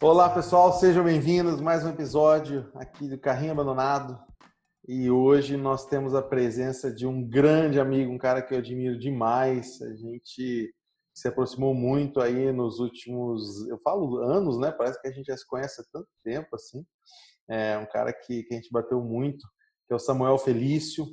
Olá 0.00 0.30
pessoal, 0.30 0.72
sejam 0.72 1.02
bem-vindos 1.02 1.60
mais 1.60 1.84
um 1.84 1.90
episódio 1.90 2.70
aqui 2.74 3.08
do 3.08 3.18
Carrinho 3.18 3.50
Abandonado. 3.50 4.16
E 4.86 5.10
hoje 5.10 5.56
nós 5.56 5.86
temos 5.86 6.14
a 6.14 6.22
presença 6.22 6.90
de 6.90 7.04
um 7.04 7.28
grande 7.28 7.80
amigo, 7.80 8.12
um 8.12 8.18
cara 8.18 8.40
que 8.40 8.54
eu 8.54 8.58
admiro 8.58 8.98
demais. 8.98 9.82
A 9.82 9.94
gente 9.96 10.72
se 11.12 11.26
aproximou 11.26 11.74
muito 11.74 12.20
aí 12.20 12.52
nos 12.52 12.78
últimos, 12.78 13.68
eu 13.68 13.78
falo 13.80 14.18
anos, 14.18 14.56
né? 14.58 14.70
Parece 14.70 15.00
que 15.00 15.08
a 15.08 15.12
gente 15.12 15.26
já 15.26 15.36
se 15.36 15.46
conhece 15.46 15.80
há 15.80 15.84
tanto 15.92 16.08
tempo 16.22 16.48
assim. 16.54 16.86
É 17.50 17.76
um 17.76 17.86
cara 17.86 18.12
que, 18.12 18.44
que 18.44 18.54
a 18.54 18.56
gente 18.56 18.70
bateu 18.70 19.02
muito, 19.02 19.44
que 19.86 19.92
é 19.92 19.96
o 19.96 19.98
Samuel 19.98 20.38
Felício. 20.38 21.04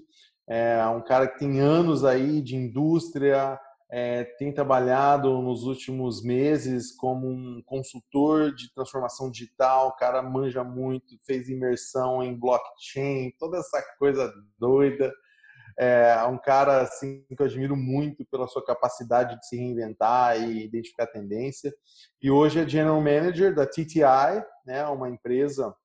É 0.47 0.85
um 0.87 1.01
cara 1.01 1.27
que 1.27 1.39
tem 1.39 1.59
anos 1.59 2.05
aí 2.05 2.41
de 2.41 2.55
indústria, 2.55 3.59
é, 3.91 4.23
tem 4.37 4.51
trabalhado 4.51 5.41
nos 5.41 5.63
últimos 5.63 6.23
meses 6.23 6.91
como 6.95 7.27
um 7.27 7.61
consultor 7.65 8.53
de 8.53 8.73
transformação 8.73 9.29
digital, 9.29 9.87
o 9.87 9.95
cara 9.95 10.21
manja 10.21 10.63
muito, 10.63 11.17
fez 11.25 11.49
imersão 11.49 12.23
em 12.23 12.37
blockchain, 12.37 13.31
toda 13.39 13.57
essa 13.57 13.81
coisa 13.97 14.31
doida. 14.59 15.13
É 15.77 16.23
um 16.23 16.37
cara 16.37 16.81
assim 16.81 17.25
que 17.27 17.41
eu 17.41 17.45
admiro 17.45 17.75
muito 17.75 18.25
pela 18.31 18.47
sua 18.47 18.63
capacidade 18.65 19.37
de 19.37 19.45
se 19.45 19.57
reinventar 19.57 20.41
e 20.41 20.63
identificar 20.63 21.05
tendência. 21.07 21.73
E 22.21 22.31
hoje 22.31 22.59
é 22.59 22.67
General 22.67 22.99
Manager 23.01 23.53
da 23.53 23.65
TTI, 23.65 24.41
né, 24.65 24.85
uma 24.87 25.09
empresa 25.09 25.75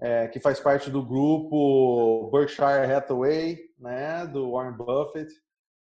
é, 0.00 0.28
que 0.28 0.40
faz 0.40 0.60
parte 0.60 0.90
do 0.90 1.04
grupo 1.04 2.30
Berkshire 2.30 2.92
Hathaway, 2.92 3.58
né, 3.78 4.26
do 4.26 4.52
Warren 4.52 4.76
Buffett 4.76 5.32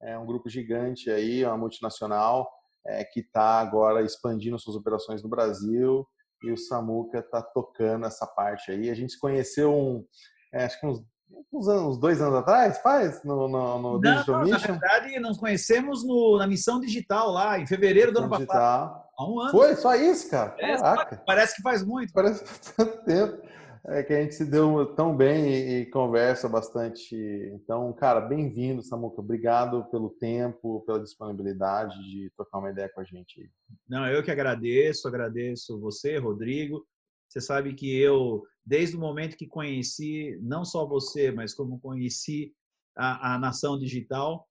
é 0.02 0.18
um 0.18 0.26
grupo 0.26 0.50
gigante 0.50 1.10
aí, 1.10 1.44
uma 1.44 1.58
multinacional, 1.58 2.50
é, 2.86 3.04
que 3.04 3.22
está 3.22 3.60
agora 3.60 4.04
expandindo 4.04 4.60
suas 4.60 4.76
operações 4.76 5.24
no 5.24 5.30
Brasil 5.30 6.08
e 6.44 6.52
o 6.52 6.58
Samuca 6.58 7.20
está 7.20 7.42
tocando 7.42 8.06
essa 8.06 8.28
parte 8.28 8.72
aí. 8.72 8.90
A 8.90 8.94
gente 8.94 9.14
se 9.14 9.20
conheceu 9.20 9.74
um, 9.74 10.06
é, 10.54 10.66
acho 10.66 10.80
que 10.80 10.86
uns, 10.86 11.04
uns, 11.52 11.68
anos, 11.68 11.98
dois 11.98 12.22
anos 12.22 12.36
atrás, 12.36 12.78
faz? 12.80 13.24
No, 13.24 13.48
no, 13.48 13.80
no 13.80 14.02
Digital 14.02 14.36
não, 14.36 14.44
Mission? 14.44 14.74
Na 14.74 14.80
verdade, 14.80 15.20
nos 15.20 15.38
conhecemos 15.38 16.06
no, 16.06 16.38
na 16.38 16.46
missão 16.46 16.80
digital 16.80 17.32
lá, 17.32 17.58
em 17.58 17.66
fevereiro 17.66 18.12
do 18.12 18.20
ano 18.20 18.30
passado. 18.30 19.04
Há 19.18 19.28
um 19.28 19.40
ano. 19.40 19.52
Foi? 19.52 19.76
Só 19.76 19.96
isso, 19.96 20.30
cara? 20.30 20.56
É, 20.60 20.78
Caraca. 20.78 21.24
Parece 21.26 21.56
que 21.56 21.62
faz 21.64 21.84
muito. 21.84 22.14
Parece 22.14 22.44
que 22.44 22.50
faz 22.50 22.76
tanto 22.76 23.04
tempo. 23.06 23.42
É 23.88 24.02
que 24.02 24.14
a 24.14 24.22
gente 24.22 24.34
se 24.34 24.46
deu 24.46 24.96
tão 24.96 25.16
bem 25.16 25.82
e, 25.82 25.86
conversa 25.86 26.50
bastante. 26.50 27.16
Então, 27.54 27.94
cara, 27.94 28.20
bem-vindo, 28.20 28.82
Samuca. 28.82 29.22
Obrigado 29.22 29.86
pelo 29.92 30.10
tempo, 30.10 30.82
pela 30.88 31.00
disponibilidade 31.00 31.96
de 32.10 32.32
trocar 32.36 32.58
uma 32.58 32.72
ideia 32.72 32.90
com 32.90 33.02
a 33.02 33.04
gente. 33.04 33.48
Não, 33.88 34.08
eu 34.08 34.24
que 34.24 34.32
agradeço, 34.32 35.08
agradeço 35.08 35.80
você, 35.80 36.18
Rodrigo. 36.18 36.84
Você 37.30 37.40
sabe 37.40 37.76
que 37.76 37.96
eu, 37.96 38.42
desde 38.66 38.98
o 38.98 39.00
momento 39.00 39.38
que 39.38 39.46
conheci, 39.46 40.36
não 40.42 40.66
só 40.66 40.88
você, 40.88 41.32
mas 41.32 41.54
como 41.54 41.80
conheci 41.80 42.56
a, 42.98 43.36
a 43.36 43.40
Nação 43.40 43.78
Digital, 43.78 44.48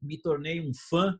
me 0.00 0.16
tornei 0.16 0.66
um 0.66 0.72
fã 0.88 1.18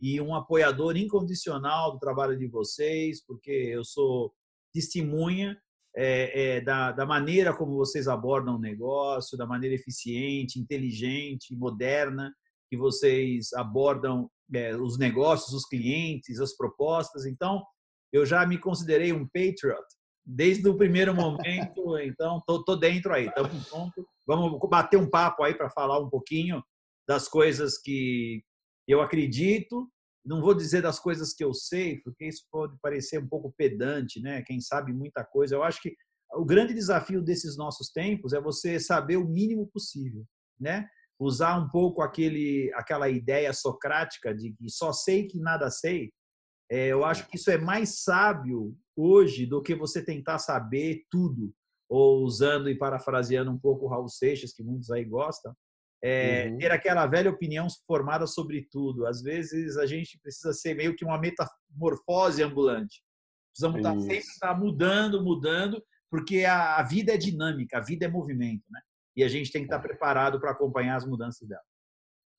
e 0.00 0.18
um 0.18 0.34
apoiador 0.34 0.96
incondicional 0.96 1.92
do 1.92 1.98
trabalho 1.98 2.38
de 2.38 2.46
vocês, 2.46 3.22
porque 3.22 3.50
eu 3.50 3.84
sou 3.84 4.32
testemunha 4.72 5.60
é, 5.96 6.56
é, 6.56 6.60
da, 6.60 6.92
da, 6.92 7.04
maneira 7.04 7.54
como 7.54 7.76
vocês 7.76 8.06
abordam 8.06 8.56
o 8.56 8.60
negócio, 8.60 9.36
da 9.36 9.46
maneira 9.46 9.74
eficiente, 9.74 10.58
inteligente, 10.58 11.54
moderna 11.54 12.32
que 12.70 12.76
vocês 12.76 13.52
abordam 13.54 14.30
é, 14.54 14.76
os 14.76 14.96
negócios, 14.96 15.52
os 15.52 15.66
clientes, 15.66 16.40
as 16.40 16.56
propostas. 16.56 17.26
Então, 17.26 17.64
eu 18.12 18.24
já 18.24 18.46
me 18.46 18.58
considerei 18.58 19.12
um 19.12 19.26
patriot 19.26 19.84
desde 20.24 20.68
o 20.68 20.76
primeiro 20.76 21.14
momento. 21.14 21.80
Então, 22.02 22.40
tô, 22.46 22.62
tô 22.62 22.76
dentro 22.76 23.12
aí, 23.12 23.26
estamos 23.26 23.68
pronto. 23.68 24.06
Vamos 24.26 24.58
bater 24.68 24.96
um 24.96 25.10
papo 25.10 25.42
aí 25.42 25.54
para 25.54 25.70
falar 25.70 25.98
um 25.98 26.08
pouquinho 26.08 26.62
das 27.08 27.26
coisas 27.28 27.76
que 27.78 28.42
eu 28.86 29.00
acredito 29.00 29.90
não 30.24 30.40
vou 30.40 30.54
dizer 30.54 30.82
das 30.82 30.98
coisas 30.98 31.32
que 31.32 31.42
eu 31.42 31.54
sei, 31.54 32.00
porque 32.00 32.26
isso 32.26 32.44
pode 32.50 32.76
parecer 32.80 33.18
um 33.18 33.26
pouco 33.26 33.52
pedante, 33.56 34.20
né? 34.20 34.42
Quem 34.42 34.60
sabe 34.60 34.92
muita 34.92 35.24
coisa. 35.24 35.54
Eu 35.54 35.62
acho 35.62 35.80
que 35.80 35.94
o 36.34 36.44
grande 36.44 36.74
desafio 36.74 37.22
desses 37.22 37.56
nossos 37.56 37.90
tempos 37.90 38.32
é 38.32 38.40
você 38.40 38.78
saber 38.78 39.16
o 39.16 39.28
mínimo 39.28 39.66
possível, 39.72 40.24
né? 40.58 40.86
Usar 41.18 41.58
um 41.58 41.68
pouco 41.68 42.02
aquele, 42.02 42.72
aquela 42.74 43.08
ideia 43.08 43.52
socrática 43.52 44.34
de 44.34 44.52
que 44.52 44.68
só 44.70 44.92
sei 44.92 45.26
que 45.26 45.38
nada 45.38 45.70
sei. 45.70 46.12
É, 46.70 46.88
eu 46.88 47.04
acho 47.04 47.26
que 47.28 47.36
isso 47.36 47.50
é 47.50 47.58
mais 47.58 48.02
sábio 48.02 48.76
hoje 48.96 49.44
do 49.44 49.62
que 49.62 49.74
você 49.74 50.04
tentar 50.04 50.38
saber 50.38 51.04
tudo, 51.10 51.52
ou 51.88 52.22
usando 52.22 52.70
e 52.70 52.78
parafraseando 52.78 53.50
um 53.50 53.58
pouco 53.58 53.86
o 53.86 53.88
Raul 53.88 54.08
Seixas, 54.08 54.52
que 54.52 54.62
muitos 54.62 54.90
aí 54.90 55.04
gostam, 55.04 55.52
é, 56.02 56.48
uhum. 56.48 56.58
ter 56.58 56.70
aquela 56.70 57.06
velha 57.06 57.30
opinião 57.30 57.66
formada 57.86 58.26
sobre 58.26 58.66
tudo. 58.70 59.06
Às 59.06 59.22
vezes 59.22 59.76
a 59.76 59.86
gente 59.86 60.18
precisa 60.22 60.52
ser 60.52 60.74
meio 60.74 60.94
que 60.96 61.04
uma 61.04 61.18
metamorfose 61.18 62.42
ambulante. 62.42 63.02
Precisamos 63.52 63.78
estar 63.78 63.98
sempre 63.98 64.18
estar 64.18 64.58
mudando, 64.58 65.22
mudando, 65.22 65.82
porque 66.10 66.44
a, 66.44 66.76
a, 66.76 66.82
vida 66.82 67.12
é 67.12 67.16
dinâmica, 67.16 67.78
a 67.78 67.80
vida 67.80 68.06
é 68.06 68.08
movimento, 68.08 68.64
né? 68.70 68.80
E 69.16 69.24
a 69.24 69.28
gente 69.28 69.52
tem 69.52 69.62
que 69.62 69.66
estar 69.66 69.78
é. 69.78 69.82
preparado 69.82 70.40
para 70.40 70.52
acompanhar 70.52 70.96
as 70.96 71.04
mudanças 71.04 71.46
dela. 71.46 71.62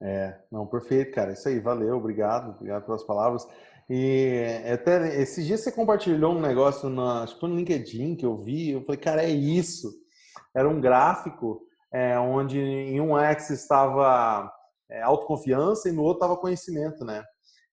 É, 0.02 0.40
não, 0.52 0.66
perfeito, 0.66 1.14
cara. 1.14 1.34
Isso 1.34 1.48
aí, 1.48 1.60
valeu, 1.60 1.98
obrigado, 1.98 2.56
obrigado 2.56 2.86
pelas 2.86 3.04
palavras. 3.04 3.46
E 3.90 4.64
até 4.72 5.22
esses 5.22 5.46
dias 5.46 5.60
você 5.60 5.72
compartilhou 5.72 6.34
um 6.34 6.42
negócio 6.42 6.90
na, 6.90 7.24
acho 7.24 7.38
que 7.38 7.46
no 7.46 7.56
LinkedIn 7.56 8.16
que 8.16 8.26
eu 8.26 8.38
vi, 8.38 8.72
eu 8.72 8.82
falei, 8.84 9.00
cara, 9.00 9.24
é 9.24 9.30
isso. 9.30 9.92
Era 10.56 10.68
um 10.68 10.82
gráfico 10.82 11.68
é, 11.94 12.18
onde 12.20 12.60
em 12.60 13.00
um 13.02 13.16
axis 13.16 13.62
estava 13.62 14.52
é, 14.90 15.02
autoconfiança 15.02 15.90
e 15.90 15.92
no 15.92 16.04
outro 16.04 16.24
estava 16.24 16.40
conhecimento, 16.40 17.04
né? 17.04 17.24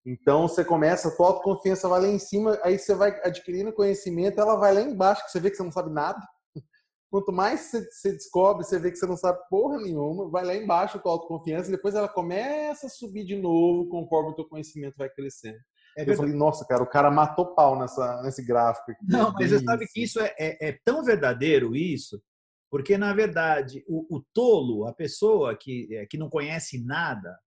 Então 0.05 0.47
você 0.47 0.65
começa, 0.65 1.09
a 1.09 1.17
tua 1.17 1.27
autoconfiança 1.27 1.89
vai 1.89 2.01
lá 2.01 2.07
em 2.07 2.19
cima, 2.19 2.59
aí 2.63 2.79
você 2.79 2.95
vai 2.95 3.11
adquirindo 3.25 3.73
conhecimento, 3.73 4.41
ela 4.41 4.55
vai 4.55 4.73
lá 4.73 4.81
embaixo, 4.81 5.25
que 5.25 5.33
você 5.33 5.41
vê 5.41 5.51
que 5.51 5.57
você 5.57 5.65
não 5.65 5.73
sabe 5.73 5.91
nada. 5.91 6.19
Quanto 7.11 7.33
mais 7.33 7.61
você, 7.63 7.85
você 7.91 8.13
descobre, 8.13 8.65
você 8.65 8.79
vê 8.79 8.93
que 8.93 8.99
você 8.99 9.07
não 9.07 9.17
sabe 9.17 9.41
porra 9.51 9.79
nenhuma, 9.79 10.31
vai 10.31 10.45
lá 10.45 10.55
embaixo 10.55 10.97
a 10.97 11.01
tua 11.01 11.13
autoconfiança 11.13 11.69
e 11.69 11.73
depois 11.73 11.95
ela 11.97 12.09
começa 12.09 12.87
a 12.87 12.91
subir 12.91 13.25
de 13.25 13.37
novo 13.37 13.89
conforme 13.89 14.31
o 14.31 14.35
teu 14.35 14.49
conhecimento 14.49 14.95
vai 14.97 15.11
crescendo. 15.11 15.59
É 15.99 16.09
eu 16.09 16.15
falei, 16.15 16.35
nossa, 16.35 16.65
cara, 16.67 16.83
o 16.83 16.89
cara 16.89 17.11
matou 17.11 17.55
pau 17.55 17.77
nessa, 17.79 18.23
nesse 18.23 18.45
gráfico. 18.45 18.91
Aqui. 18.93 19.01
Não, 19.09 19.33
mas 19.33 19.51
você 19.51 19.65
sabe 19.65 19.87
que 19.89 20.03
isso 20.03 20.21
é, 20.21 20.35
é, 20.39 20.69
é, 20.69 20.79
tão 20.85 21.03
verdadeiro, 21.03 21.75
isso, 21.75 22.21
porque, 22.71 22.99
na 22.99 23.15
verdade, 23.15 23.85
o, 23.87 24.17
o 24.17 24.25
tolo, 24.35 24.87
a 24.87 24.93
pessoa 24.93 25.57
que, 25.57 25.95
é, 25.95 26.07
que 26.07 26.19
não 26.19 26.29
conhece 26.29 26.85
nada, 26.85 27.39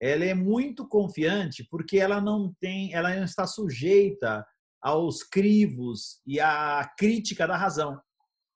ela 0.00 0.24
é 0.24 0.34
muito 0.34 0.86
confiante 0.86 1.66
porque 1.70 1.98
ela 1.98 2.20
não 2.20 2.54
tem, 2.60 2.92
ela 2.92 3.14
não 3.14 3.24
está 3.24 3.46
sujeita 3.46 4.44
aos 4.82 5.22
crivos 5.22 6.20
e 6.26 6.38
à 6.40 6.92
crítica 6.98 7.46
da 7.46 7.56
razão. 7.56 7.98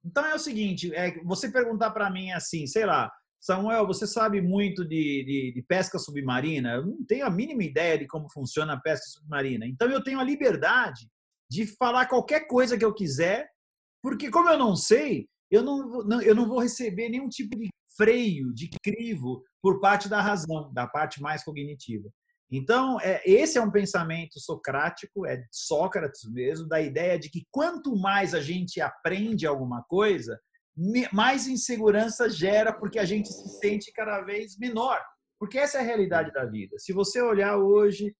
Então 0.04 0.24
é 0.26 0.34
o 0.34 0.38
seguinte, 0.38 0.94
é 0.94 1.18
você 1.24 1.50
perguntar 1.50 1.90
para 1.90 2.10
mim 2.10 2.30
assim, 2.32 2.66
sei 2.66 2.84
lá, 2.84 3.10
Samuel, 3.40 3.86
você 3.86 4.06
sabe 4.06 4.42
muito 4.42 4.84
de, 4.84 5.24
de, 5.24 5.52
de, 5.54 5.62
pesca 5.62 5.98
submarina? 5.98 6.74
Eu 6.74 6.86
não 6.86 7.04
tenho 7.04 7.24
a 7.24 7.30
mínima 7.30 7.62
ideia 7.62 7.96
de 7.96 8.06
como 8.06 8.30
funciona 8.30 8.74
a 8.74 8.80
pesca 8.80 9.06
submarina. 9.06 9.64
Então 9.66 9.88
eu 9.88 10.02
tenho 10.02 10.18
a 10.18 10.24
liberdade 10.24 11.08
de 11.50 11.66
falar 11.76 12.06
qualquer 12.06 12.46
coisa 12.46 12.76
que 12.76 12.84
eu 12.84 12.92
quiser, 12.92 13.48
porque 14.02 14.30
como 14.30 14.50
eu 14.50 14.58
não 14.58 14.74
sei, 14.74 15.28
eu 15.50 15.62
não, 15.62 16.02
não, 16.04 16.22
eu 16.22 16.34
não 16.34 16.48
vou 16.48 16.60
receber 16.60 17.08
nenhum 17.08 17.28
tipo 17.28 17.56
de 17.56 17.68
freio, 17.96 18.52
de 18.52 18.68
crivo 18.82 19.42
por 19.62 19.80
parte 19.80 20.08
da 20.08 20.20
razão, 20.20 20.72
da 20.72 20.86
parte 20.86 21.20
mais 21.20 21.42
cognitiva. 21.42 22.08
Então, 22.50 22.98
é, 23.00 23.20
esse 23.26 23.58
é 23.58 23.60
um 23.60 23.70
pensamento 23.70 24.40
socrático, 24.40 25.26
é 25.26 25.44
Sócrates 25.50 26.24
mesmo, 26.30 26.66
da 26.66 26.80
ideia 26.80 27.18
de 27.18 27.28
que 27.28 27.46
quanto 27.50 27.94
mais 27.94 28.34
a 28.34 28.40
gente 28.40 28.80
aprende 28.80 29.46
alguma 29.46 29.82
coisa, 29.82 30.38
mais 31.12 31.46
insegurança 31.46 32.30
gera, 32.30 32.72
porque 32.72 32.98
a 32.98 33.04
gente 33.04 33.28
se 33.28 33.58
sente 33.58 33.92
cada 33.92 34.22
vez 34.22 34.56
menor. 34.56 34.98
Porque 35.38 35.58
essa 35.58 35.78
é 35.78 35.80
a 35.80 35.84
realidade 35.84 36.32
da 36.32 36.44
vida. 36.44 36.78
Se 36.78 36.92
você 36.92 37.20
olhar 37.20 37.58
hoje 37.58 38.14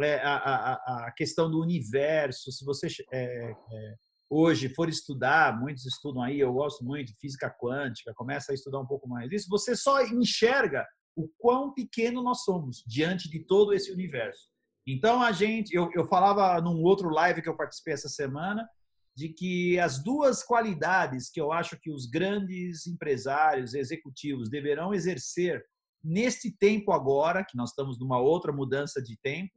é, 0.00 0.16
a, 0.16 0.36
a, 0.36 1.06
a, 1.06 1.12
questão 1.12 1.50
do 1.50 1.60
universo, 1.60 2.50
se 2.50 2.64
você 2.64 2.88
é, 3.12 3.50
é, 3.50 3.94
hoje 4.28 4.68
for 4.74 4.88
estudar, 4.88 5.58
muitos 5.58 5.86
estudam 5.86 6.22
aí, 6.22 6.40
eu 6.40 6.52
gosto 6.52 6.84
muito 6.84 7.08
de 7.08 7.18
física 7.18 7.50
quântica, 7.50 8.14
começa 8.14 8.52
a 8.52 8.54
estudar 8.54 8.80
um 8.80 8.86
pouco 8.86 9.08
mais 9.08 9.30
isso, 9.30 9.48
você 9.48 9.76
só 9.76 10.02
enxerga 10.04 10.86
o 11.16 11.28
quão 11.38 11.72
pequeno 11.72 12.22
nós 12.22 12.42
somos 12.42 12.82
diante 12.86 13.30
de 13.30 13.40
todo 13.40 13.72
esse 13.72 13.92
universo. 13.92 14.48
Então 14.86 15.22
a 15.22 15.32
gente, 15.32 15.74
eu, 15.74 15.88
eu 15.94 16.04
falava 16.04 16.60
num 16.60 16.82
outro 16.82 17.08
live 17.08 17.40
que 17.40 17.48
eu 17.48 17.56
participei 17.56 17.94
essa 17.94 18.08
semana, 18.08 18.68
de 19.16 19.28
que 19.28 19.78
as 19.78 20.02
duas 20.02 20.42
qualidades 20.42 21.30
que 21.30 21.40
eu 21.40 21.52
acho 21.52 21.78
que 21.80 21.90
os 21.90 22.06
grandes 22.06 22.86
empresários, 22.86 23.74
executivos 23.74 24.50
deverão 24.50 24.92
exercer 24.92 25.64
neste 26.02 26.50
tempo 26.50 26.92
agora, 26.92 27.44
que 27.44 27.56
nós 27.56 27.70
estamos 27.70 27.98
numa 27.98 28.18
outra 28.18 28.52
mudança 28.52 29.00
de 29.00 29.16
tempo, 29.22 29.52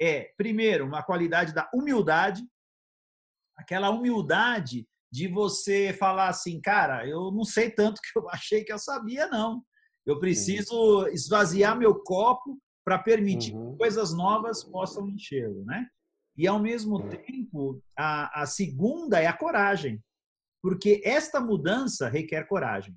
é, 0.00 0.32
primeiro, 0.36 0.86
uma 0.86 1.02
qualidade 1.02 1.52
da 1.52 1.68
humildade, 1.74 2.42
aquela 3.58 3.90
humildade 3.90 4.86
de 5.10 5.26
você 5.26 5.92
falar 5.92 6.28
assim, 6.28 6.60
cara, 6.60 7.06
eu 7.06 7.30
não 7.32 7.44
sei 7.44 7.70
tanto 7.70 8.00
que 8.00 8.18
eu 8.18 8.28
achei 8.30 8.64
que 8.64 8.72
eu 8.72 8.78
sabia, 8.78 9.26
não. 9.28 9.62
Eu 10.06 10.18
preciso 10.18 11.06
esvaziar 11.08 11.76
meu 11.76 11.94
copo 12.02 12.58
para 12.84 12.98
permitir 12.98 13.54
uhum. 13.54 13.72
que 13.72 13.78
coisas 13.78 14.14
novas 14.14 14.64
possam 14.64 15.06
enchê-lo, 15.08 15.64
né? 15.64 15.86
E 16.36 16.46
ao 16.46 16.58
mesmo 16.58 17.00
é. 17.00 17.16
tempo, 17.16 17.82
a, 17.98 18.42
a 18.42 18.46
segunda 18.46 19.20
é 19.20 19.26
a 19.26 19.36
coragem, 19.36 20.02
porque 20.62 21.02
esta 21.04 21.40
mudança 21.40 22.08
requer 22.08 22.46
coragem. 22.46 22.96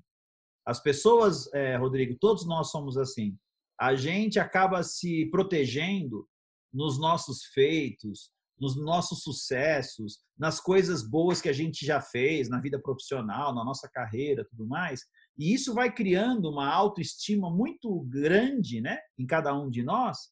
As 0.66 0.80
pessoas, 0.80 1.52
é, 1.54 1.76
Rodrigo, 1.76 2.16
todos 2.20 2.46
nós 2.46 2.70
somos 2.70 2.98
assim. 2.98 3.38
A 3.80 3.96
gente 3.96 4.40
acaba 4.40 4.84
se 4.84 5.26
protegendo 5.32 6.28
nos 6.72 7.00
nossos 7.00 7.46
feitos, 7.46 8.32
nos 8.62 8.76
nossos 8.76 9.24
sucessos, 9.24 10.20
nas 10.38 10.60
coisas 10.60 11.02
boas 11.02 11.42
que 11.42 11.50
a 11.50 11.54
gente 11.54 11.84
já 11.84 12.00
fez 12.00 12.48
na 12.48 12.62
vida 12.62 12.80
profissional, 12.80 13.56
na 13.56 13.66
nossa 13.66 13.90
carreira, 13.92 14.46
tudo 14.48 14.68
mais. 14.68 15.02
E 15.36 15.52
isso 15.52 15.74
vai 15.74 15.92
criando 15.92 16.48
uma 16.48 16.72
autoestima 16.72 17.50
muito 17.50 18.02
grande, 18.02 18.80
né, 18.80 19.00
em 19.18 19.26
cada 19.26 19.52
um 19.52 19.68
de 19.68 19.82
nós. 19.82 20.30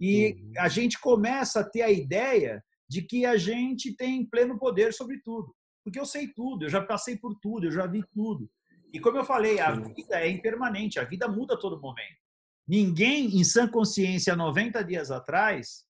E 0.00 0.34
uhum. 0.34 0.52
a 0.58 0.68
gente 0.68 1.00
começa 1.00 1.60
a 1.60 1.68
ter 1.68 1.82
a 1.82 1.90
ideia 1.90 2.62
de 2.88 3.02
que 3.02 3.26
a 3.26 3.36
gente 3.36 3.96
tem 3.96 4.24
pleno 4.24 4.56
poder 4.56 4.94
sobre 4.94 5.20
tudo. 5.24 5.52
Porque 5.82 5.98
eu 5.98 6.06
sei 6.06 6.28
tudo, 6.28 6.66
eu 6.66 6.70
já 6.70 6.80
passei 6.80 7.16
por 7.18 7.34
tudo, 7.42 7.66
eu 7.66 7.72
já 7.72 7.88
vi 7.88 8.04
tudo. 8.12 8.48
E 8.92 9.00
como 9.00 9.18
eu 9.18 9.24
falei, 9.24 9.58
a 9.58 9.72
vida 9.72 10.20
é 10.20 10.30
impermanente, 10.30 11.00
a 11.00 11.04
vida 11.04 11.26
muda 11.26 11.54
a 11.54 11.58
todo 11.58 11.80
momento. 11.80 12.22
Ninguém 12.68 13.36
em 13.36 13.42
sã 13.42 13.66
consciência 13.66 14.36
90 14.36 14.82
dias 14.84 15.10
atrás 15.10 15.84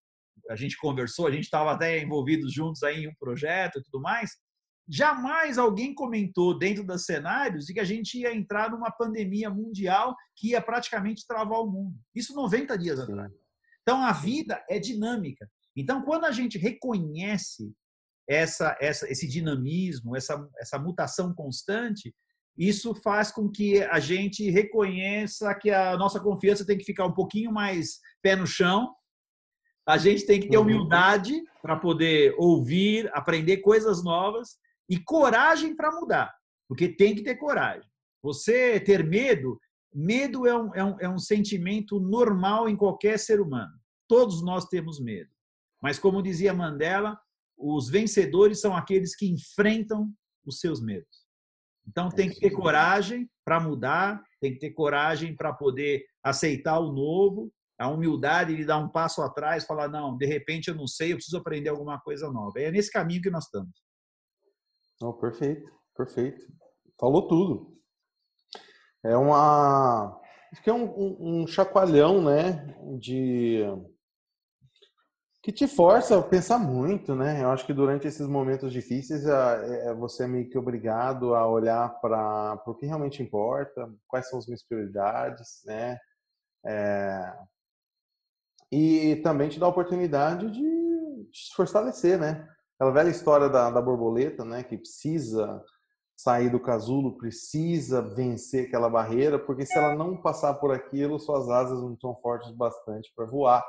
a 0.51 0.57
gente 0.57 0.77
conversou, 0.77 1.27
a 1.27 1.31
gente 1.31 1.45
estava 1.45 1.73
até 1.73 2.01
envolvidos 2.01 2.53
juntos 2.53 2.83
aí 2.83 3.05
em 3.05 3.09
um 3.09 3.15
projeto 3.15 3.79
e 3.79 3.83
tudo 3.83 4.01
mais, 4.01 4.33
jamais 4.89 5.59
alguém 5.59 5.95
comentou 5.95 6.59
dentro 6.59 6.85
dos 6.85 7.05
cenários 7.05 7.67
de 7.67 7.75
que 7.75 7.81
a 7.81 7.85
gente 7.85 8.19
ia 8.19 8.35
entrar 8.35 8.71
numa 8.71 8.91
pandemia 8.91 9.49
mundial 9.49 10.15
que 10.37 10.51
ia 10.51 10.61
praticamente 10.61 11.27
travar 11.27 11.61
o 11.61 11.71
mundo. 11.71 11.97
Isso 12.15 12.35
90 12.35 12.77
dias 12.79 13.01
atrás. 13.01 13.33
Então 13.83 14.03
a 14.03 14.13
vida 14.13 14.63
é 14.69 14.79
dinâmica. 14.79 15.49
Então 15.77 16.03
quando 16.03 16.25
a 16.25 16.31
gente 16.31 16.59
reconhece 16.59 17.73
essa, 18.29 18.77
essa 18.81 19.11
esse 19.11 19.27
dinamismo, 19.27 20.17
essa, 20.17 20.49
essa 20.59 20.79
mutação 20.79 21.35
constante, 21.35 22.15
isso 22.57 22.95
faz 22.95 23.33
com 23.33 23.51
que 23.51 23.83
a 23.83 23.99
gente 23.99 24.49
reconheça 24.51 25.55
que 25.55 25.71
a 25.71 25.97
nossa 25.97 26.21
confiança 26.21 26.65
tem 26.65 26.79
que 26.79 26.85
ficar 26.85 27.05
um 27.07 27.13
pouquinho 27.13 27.53
mais 27.53 27.99
pé 28.23 28.37
no 28.37 28.47
chão 28.47 28.95
a 29.87 29.99
gente 29.99 30.25
tem 30.25 30.41
que 30.41 30.49
ter 30.49 30.57
uhum. 30.57 30.65
humildade 30.65 31.43
para 31.61 31.77
poder 31.77 32.35
ouvir, 32.39 33.11
aprender 33.13 33.59
coisas 33.59 34.03
novas 34.03 34.57
e 34.89 34.99
coragem 34.99 35.77
para 35.77 35.93
mudar, 35.93 36.35
porque 36.69 36.89
tem 36.89 37.15
que 37.15 37.23
ter 37.23 37.37
coragem. 37.37 37.89
Você 38.23 38.81
ter 38.81 39.05
medo, 39.05 39.61
medo 39.93 40.47
é 40.47 40.57
um, 40.57 40.75
é, 40.75 40.85
um, 40.85 41.01
é 41.01 41.09
um 41.09 41.19
sentimento 41.19 42.01
normal 42.01 42.69
em 42.69 42.77
qualquer 42.77 43.19
ser 43.19 43.41
humano. 43.41 43.73
Todos 44.09 44.43
nós 44.43 44.67
temos 44.67 45.01
medo. 45.01 45.31
Mas, 45.83 45.99
como 45.99 46.23
dizia 46.23 46.55
Mandela, 46.55 47.19
os 47.57 47.89
vencedores 47.91 48.61
são 48.61 48.75
aqueles 48.75 49.15
que 49.15 49.29
enfrentam 49.29 50.11
os 50.47 50.61
seus 50.61 50.81
medos. 50.81 51.25
Então, 51.87 52.09
tem 52.09 52.31
que 52.31 52.41
ter 52.41 52.51
coragem 52.51 53.29
para 53.45 53.61
mudar, 53.61 54.23
tem 54.41 54.55
que 54.55 54.59
ter 54.59 54.71
coragem 54.71 55.37
para 55.37 55.53
poder 55.53 56.05
aceitar 56.23 56.79
o 56.79 56.93
novo 56.93 57.53
a 57.79 57.89
humildade 57.89 58.57
de 58.57 58.65
dar 58.65 58.79
um 58.79 58.89
passo 58.89 59.23
atrás, 59.23 59.65
falar 59.65 59.89
não, 59.89 60.17
de 60.17 60.27
repente 60.27 60.69
eu 60.69 60.75
não 60.75 60.87
sei, 60.87 61.13
eu 61.13 61.17
preciso 61.17 61.39
aprender 61.39 61.69
alguma 61.69 62.01
coisa 62.01 62.31
nova. 62.31 62.61
É 62.61 62.71
nesse 62.71 62.91
caminho 62.91 63.23
que 63.23 63.31
nós 63.31 63.45
estamos. 63.45 63.71
Oh, 65.03 65.13
perfeito, 65.13 65.71
perfeito. 65.97 66.47
Falou 66.99 67.27
tudo. 67.27 67.75
É 69.05 69.17
uma, 69.17 70.21
acho 70.53 70.63
que 70.63 70.71
é 70.71 70.73
um, 70.73 70.85
um, 70.85 71.43
um 71.43 71.47
chacoalhão, 71.47 72.23
né, 72.23 72.75
de 72.99 73.65
que 75.45 75.53
te 75.53 75.67
força 75.67 76.19
a 76.19 76.23
pensar 76.23 76.59
muito, 76.59 77.15
né? 77.15 77.43
Eu 77.43 77.51
acho 77.51 77.67
que 77.67 77.75
durante 77.75 78.09
esses 78.09 78.27
momentos 78.27 78.73
difíceis 78.73 79.27
é, 79.27 79.93
você 79.93 80.25
é 80.25 80.27
meio 80.27 80.49
que 80.49 80.57
obrigado 80.57 81.35
a 81.35 81.47
olhar 81.47 82.01
para 82.01 82.59
o 82.67 82.75
que 82.75 82.87
realmente 82.87 83.23
importa, 83.23 83.87
quais 84.09 84.27
são 84.31 84.39
as 84.39 84.47
minhas 84.47 84.67
prioridades, 84.67 85.61
né? 85.67 85.99
É, 86.65 87.35
e 88.71 89.17
também 89.17 89.49
te 89.49 89.59
dá 89.59 89.67
a 89.67 89.71
oportunidade 89.71 90.51
de, 90.51 91.29
se 91.33 91.55
fortalecer, 91.55 92.19
né? 92.19 92.49
Aquela 92.75 92.93
velha 92.93 93.11
história 93.11 93.49
da, 93.49 93.71
da 93.71 93.81
borboleta, 93.81 94.45
né? 94.45 94.63
Que 94.63 94.77
precisa 94.77 95.63
sair 96.17 96.49
do 96.49 96.61
casulo, 96.61 97.17
precisa 97.17 98.01
vencer 98.01 98.67
aquela 98.67 98.89
barreira, 98.89 99.39
porque 99.39 99.67
se 99.67 99.77
ela 99.77 99.95
não 99.95 100.17
passar 100.17 100.55
por 100.55 100.73
aquilo, 100.73 101.19
suas 101.19 101.49
asas 101.49 101.81
não 101.81 101.97
são 101.99 102.15
fortes 102.17 102.51
bastante 102.53 103.13
para 103.15 103.27
voar. 103.27 103.65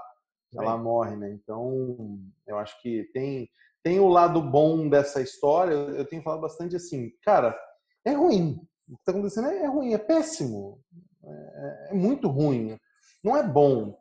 Ela 0.53 0.77
morre, 0.77 1.17
né? 1.17 1.31
Então, 1.31 2.17
eu 2.47 2.57
acho 2.57 2.81
que 2.81 3.09
tem 3.13 3.49
tem 3.85 3.99
o 3.99 4.07
lado 4.07 4.41
bom 4.41 4.89
dessa 4.89 5.21
história. 5.21 5.73
Eu 5.73 6.05
tenho 6.05 6.23
falado 6.23 6.41
bastante 6.41 6.75
assim, 6.75 7.11
cara, 7.21 7.55
é 8.03 8.13
ruim. 8.13 8.59
O 8.89 8.95
que 8.95 9.01
está 9.01 9.11
acontecendo 9.11 9.47
é 9.47 9.67
ruim, 9.67 9.93
é 9.93 9.97
péssimo, 9.99 10.79
é, 11.23 11.89
é 11.91 11.93
muito 11.93 12.27
ruim. 12.27 12.79
Não 13.23 13.37
é 13.37 13.47
bom 13.47 13.95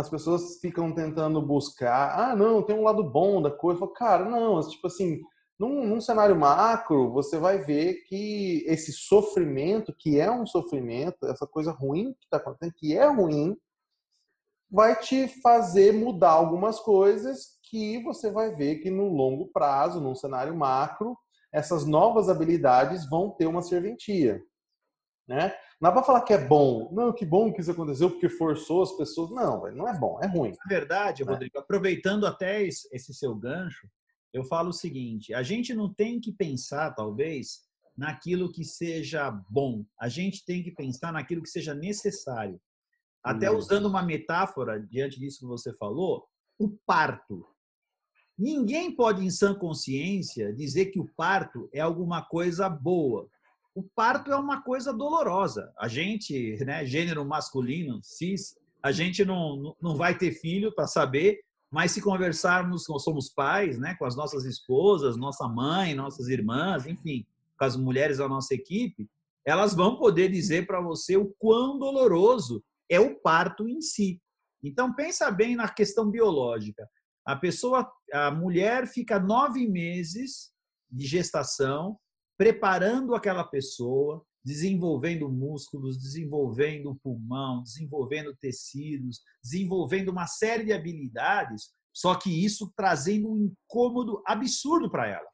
as 0.00 0.08
pessoas 0.08 0.58
ficam 0.60 0.92
tentando 0.92 1.40
buscar, 1.42 2.18
ah, 2.18 2.34
não, 2.34 2.62
tem 2.62 2.74
um 2.74 2.82
lado 2.82 3.04
bom 3.04 3.40
da 3.42 3.50
coisa. 3.50 3.78
Falo, 3.78 3.92
Cara, 3.92 4.24
não, 4.24 4.60
tipo 4.68 4.86
assim, 4.86 5.20
num, 5.58 5.86
num, 5.86 6.00
cenário 6.00 6.34
macro, 6.34 7.12
você 7.12 7.38
vai 7.38 7.58
ver 7.58 8.02
que 8.08 8.64
esse 8.66 8.92
sofrimento, 8.92 9.94
que 9.96 10.18
é 10.18 10.30
um 10.30 10.46
sofrimento, 10.46 11.26
essa 11.26 11.46
coisa 11.46 11.70
ruim 11.70 12.14
que 12.14 12.24
está 12.24 12.38
acontecendo, 12.38 12.74
que 12.76 12.96
é 12.96 13.06
ruim, 13.06 13.56
vai 14.70 14.98
te 14.98 15.28
fazer 15.42 15.92
mudar 15.92 16.30
algumas 16.30 16.80
coisas 16.80 17.58
que 17.64 18.02
você 18.02 18.30
vai 18.30 18.50
ver 18.50 18.76
que 18.76 18.90
no 18.90 19.08
longo 19.08 19.48
prazo, 19.52 20.00
num 20.00 20.14
cenário 20.14 20.56
macro, 20.56 21.16
essas 21.52 21.84
novas 21.84 22.28
habilidades 22.28 23.08
vão 23.08 23.30
ter 23.30 23.46
uma 23.46 23.62
serventia. 23.62 24.40
Né? 25.30 25.54
Não 25.80 25.88
dá 25.88 25.92
para 25.92 26.02
falar 26.02 26.22
que 26.22 26.32
é 26.32 26.44
bom. 26.44 26.90
Não, 26.92 27.12
que 27.12 27.24
bom 27.24 27.52
que 27.52 27.60
isso 27.60 27.70
aconteceu 27.70 28.10
porque 28.10 28.28
forçou 28.28 28.82
as 28.82 28.90
pessoas. 28.96 29.30
Não, 29.30 29.70
não 29.70 29.86
é 29.86 29.96
bom, 29.96 30.18
é 30.20 30.26
ruim. 30.26 30.50
Na 30.50 30.68
verdade, 30.68 31.24
né? 31.24 31.30
Rodrigo, 31.30 31.56
aproveitando 31.56 32.26
até 32.26 32.64
esse 32.64 33.14
seu 33.14 33.32
gancho, 33.36 33.88
eu 34.34 34.42
falo 34.42 34.70
o 34.70 34.72
seguinte: 34.72 35.32
a 35.32 35.44
gente 35.44 35.72
não 35.72 35.94
tem 35.94 36.18
que 36.18 36.32
pensar, 36.32 36.90
talvez, 36.96 37.60
naquilo 37.96 38.50
que 38.50 38.64
seja 38.64 39.30
bom. 39.48 39.84
A 40.00 40.08
gente 40.08 40.44
tem 40.44 40.64
que 40.64 40.72
pensar 40.72 41.12
naquilo 41.12 41.42
que 41.42 41.48
seja 41.48 41.74
necessário. 41.74 42.60
Até 43.22 43.48
hum. 43.48 43.56
usando 43.56 43.86
uma 43.86 44.02
metáfora 44.02 44.80
diante 44.80 45.20
disso 45.20 45.38
que 45.38 45.46
você 45.46 45.72
falou, 45.76 46.26
o 46.58 46.70
parto. 46.84 47.46
Ninguém 48.36 48.96
pode, 48.96 49.24
em 49.24 49.30
sã 49.30 49.54
consciência, 49.54 50.52
dizer 50.52 50.86
que 50.86 50.98
o 50.98 51.08
parto 51.14 51.70
é 51.72 51.78
alguma 51.78 52.20
coisa 52.20 52.68
boa 52.68 53.30
o 53.74 53.82
parto 53.82 54.32
é 54.32 54.36
uma 54.36 54.62
coisa 54.62 54.92
dolorosa. 54.92 55.72
A 55.78 55.88
gente, 55.88 56.56
né, 56.64 56.84
gênero 56.84 57.24
masculino, 57.24 58.00
cis, 58.02 58.56
a 58.82 58.90
gente 58.90 59.24
não, 59.24 59.76
não 59.80 59.96
vai 59.96 60.16
ter 60.16 60.32
filho 60.32 60.74
para 60.74 60.86
saber, 60.86 61.40
mas 61.70 61.92
se 61.92 62.02
conversarmos, 62.02 62.88
nós 62.88 63.04
somos 63.04 63.28
pais, 63.28 63.78
né, 63.78 63.94
com 63.94 64.04
as 64.04 64.16
nossas 64.16 64.44
esposas, 64.44 65.16
nossa 65.16 65.46
mãe, 65.46 65.94
nossas 65.94 66.28
irmãs, 66.28 66.86
enfim, 66.86 67.24
com 67.58 67.64
as 67.64 67.76
mulheres 67.76 68.18
da 68.18 68.28
nossa 68.28 68.54
equipe, 68.54 69.08
elas 69.46 69.74
vão 69.74 69.96
poder 69.96 70.30
dizer 70.30 70.66
para 70.66 70.80
você 70.80 71.16
o 71.16 71.32
quão 71.38 71.78
doloroso 71.78 72.62
é 72.88 72.98
o 72.98 73.14
parto 73.20 73.68
em 73.68 73.80
si. 73.80 74.20
Então 74.62 74.92
pensa 74.94 75.30
bem 75.30 75.54
na 75.54 75.68
questão 75.68 76.10
biológica. 76.10 76.88
A 77.24 77.36
pessoa, 77.36 77.90
a 78.12 78.30
mulher 78.30 78.86
fica 78.86 79.20
nove 79.20 79.66
meses 79.68 80.50
de 80.90 81.06
gestação 81.06 81.98
preparando 82.40 83.14
aquela 83.14 83.44
pessoa, 83.44 84.24
desenvolvendo 84.42 85.28
músculos, 85.28 85.98
desenvolvendo 85.98 86.98
pulmão, 87.02 87.62
desenvolvendo 87.62 88.34
tecidos, 88.34 89.20
desenvolvendo 89.44 90.08
uma 90.08 90.26
série 90.26 90.64
de 90.64 90.72
habilidades, 90.72 91.68
só 91.94 92.14
que 92.14 92.30
isso 92.42 92.72
trazendo 92.74 93.30
um 93.30 93.36
incômodo 93.36 94.22
absurdo 94.26 94.90
para 94.90 95.06
ela. 95.06 95.28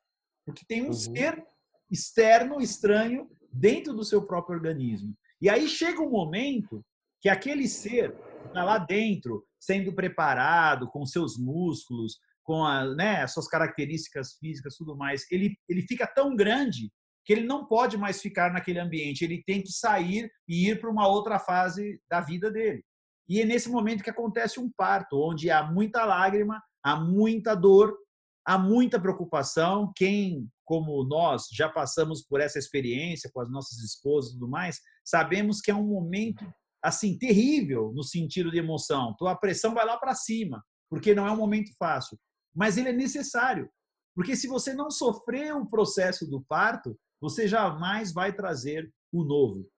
Porque 0.45 0.65
tem 0.67 0.83
um 0.83 0.87
uhum. 0.87 0.93
ser 0.93 1.47
externo, 1.89 2.61
estranho, 2.61 3.31
dentro 3.53 3.95
do 3.95 4.05
seu 4.05 4.27
próprio 4.27 4.57
organismo. 4.57 5.17
E 5.41 5.49
aí 5.49 5.69
chega 5.69 6.03
um 6.03 6.11
momento 6.11 6.85
que 7.21 7.29
aquele 7.29 7.69
ser 7.69 8.17
está 8.49 8.65
lá 8.65 8.79
dentro, 8.79 9.47
sendo 9.61 9.95
preparado, 9.95 10.89
com 10.89 11.07
seus 11.07 11.39
músculos, 11.39 12.19
com 12.47 12.65
a, 12.65 12.95
né, 12.95 13.23
as 13.23 13.33
suas 13.33 13.49
características 13.49 14.35
físicas 14.39 14.77
tudo 14.77 14.97
mais, 14.97 15.27
ele, 15.31 15.59
ele 15.69 15.83
fica 15.83 16.07
tão 16.07 16.35
grande 16.35 16.91
que 17.25 17.33
ele 17.33 17.45
não 17.45 17.67
pode 17.67 17.99
mais 17.99 18.23
ficar 18.23 18.53
naquele 18.53 18.79
ambiente, 18.79 19.25
ele 19.25 19.43
tem 19.45 19.61
que 19.61 19.73
sair 19.73 20.31
e 20.49 20.71
ir 20.71 20.81
para 20.81 20.89
uma 20.89 21.09
outra 21.09 21.41
fase 21.41 22.01
da 22.09 22.21
vida 22.21 22.51
dele. 22.51 22.85
E 23.29 23.41
é 23.41 23.45
nesse 23.45 23.69
momento 23.69 24.05
que 24.05 24.11
acontece 24.11 24.61
um 24.61 24.71
parto, 24.71 25.21
onde 25.21 25.51
há 25.51 25.65
muita 25.65 26.05
lágrima, 26.05 26.63
há 26.85 26.95
muita 26.95 27.57
dor, 27.57 27.99
há 28.47 28.57
muita 28.57 29.01
preocupação. 29.01 29.93
Quem, 29.97 30.49
como 30.65 31.03
nós, 31.03 31.49
já 31.51 31.69
passamos 31.69 32.23
por 32.23 32.41
essa 32.41 32.61
experiência 32.61 33.29
com 33.35 33.41
as 33.41 33.51
nossas 33.51 33.79
esposas 33.79 34.31
e 34.31 34.35
tudo 34.35 34.49
mais, 34.49 34.81
sabemos 35.05 35.61
que 35.61 35.73
é 35.73 35.75
um 35.75 35.89
momento 35.89 36.47
assim 36.81 37.19
terrível 37.19 37.93
no 37.93 38.05
sentido 38.05 38.53
de 38.53 38.59
emoção. 38.59 39.17
Tua 39.19 39.35
pressão 39.35 39.75
vai 39.75 39.85
lá 39.85 39.99
para 39.99 40.15
cima, 40.15 40.63
porque 40.89 41.13
não 41.13 41.27
é 41.27 41.33
um 41.33 41.37
momento 41.37 41.73
fácil, 41.77 42.17
mas 42.57 42.79
ele 42.79 42.89
é 42.89 42.93
necessário. 42.93 43.71
Porque 44.15 44.35
se 44.35 44.49
você 44.49 44.73
não 44.73 44.91
sofrer 44.91 45.55
o 45.55 45.67
processo 45.67 46.27
do 46.27 46.41
parto, 46.41 46.99
você 47.21 47.47
jamais 47.47 48.13
vai 48.13 48.33
trazer 48.33 48.91
o 49.13 49.23
novo. 49.23 49.69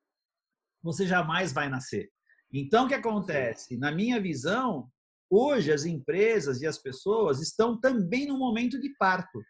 Você 0.83 1.07
jamais 1.07 1.53
vai 1.53 1.69
nascer. 1.69 2.09
Então, 2.53 2.87
o 2.87 2.89
que 2.89 2.95
acontece? 2.95 3.77
Na 3.77 3.91
minha 3.91 4.21
visão, 4.21 4.89
hoje 5.29 5.73
as 5.73 5.85
empresas 5.85 6.63
e 6.63 6.67
as 6.67 6.79
pessoas 6.79 7.43
estão 7.43 7.79
também 7.79 8.27
no 8.27 8.39
momento 8.39 8.81
de 8.81 8.91
parto. 8.97 9.43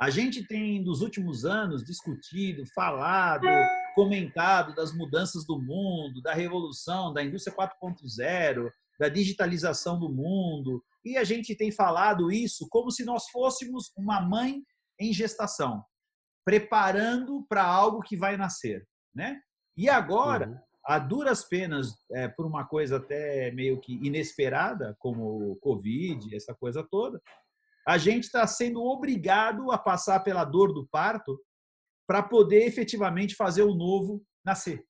A 0.00 0.10
gente 0.10 0.46
tem, 0.46 0.84
nos 0.84 1.00
últimos 1.00 1.46
anos, 1.46 1.82
discutido, 1.82 2.66
falado, 2.74 3.46
comentado 3.94 4.74
das 4.74 4.92
mudanças 4.92 5.46
do 5.46 5.58
mundo, 5.58 6.20
da 6.20 6.34
revolução, 6.34 7.14
da 7.14 7.22
indústria 7.22 7.56
4.0, 7.56 8.70
da 8.98 9.08
digitalização 9.08 9.98
do 9.98 10.08
mundo, 10.08 10.82
e 11.04 11.16
a 11.16 11.24
gente 11.24 11.54
tem 11.54 11.70
falado 11.70 12.32
isso 12.32 12.66
como 12.70 12.90
se 12.90 13.04
nós 13.04 13.28
fôssemos 13.30 13.92
uma 13.96 14.20
mãe 14.20 14.62
em 14.98 15.12
gestação 15.12 15.84
preparando 16.46 17.44
para 17.48 17.64
algo 17.64 18.00
que 18.00 18.16
vai 18.16 18.36
nascer, 18.36 18.86
né? 19.12 19.40
E 19.76 19.88
agora, 19.88 20.48
uhum. 20.48 20.58
a 20.86 20.98
duras 21.00 21.44
penas, 21.44 21.88
é, 22.12 22.28
por 22.28 22.46
uma 22.46 22.64
coisa 22.64 22.98
até 22.98 23.50
meio 23.50 23.80
que 23.80 23.94
inesperada, 23.94 24.94
como 25.00 25.50
o 25.50 25.56
Covid, 25.56 26.34
essa 26.34 26.54
coisa 26.54 26.86
toda, 26.88 27.20
a 27.86 27.98
gente 27.98 28.24
está 28.24 28.46
sendo 28.46 28.80
obrigado 28.80 29.72
a 29.72 29.78
passar 29.78 30.20
pela 30.20 30.44
dor 30.44 30.72
do 30.72 30.86
parto 30.86 31.36
para 32.06 32.22
poder 32.22 32.64
efetivamente 32.64 33.34
fazer 33.34 33.62
o 33.62 33.74
novo 33.74 34.24
nascer. 34.44 34.84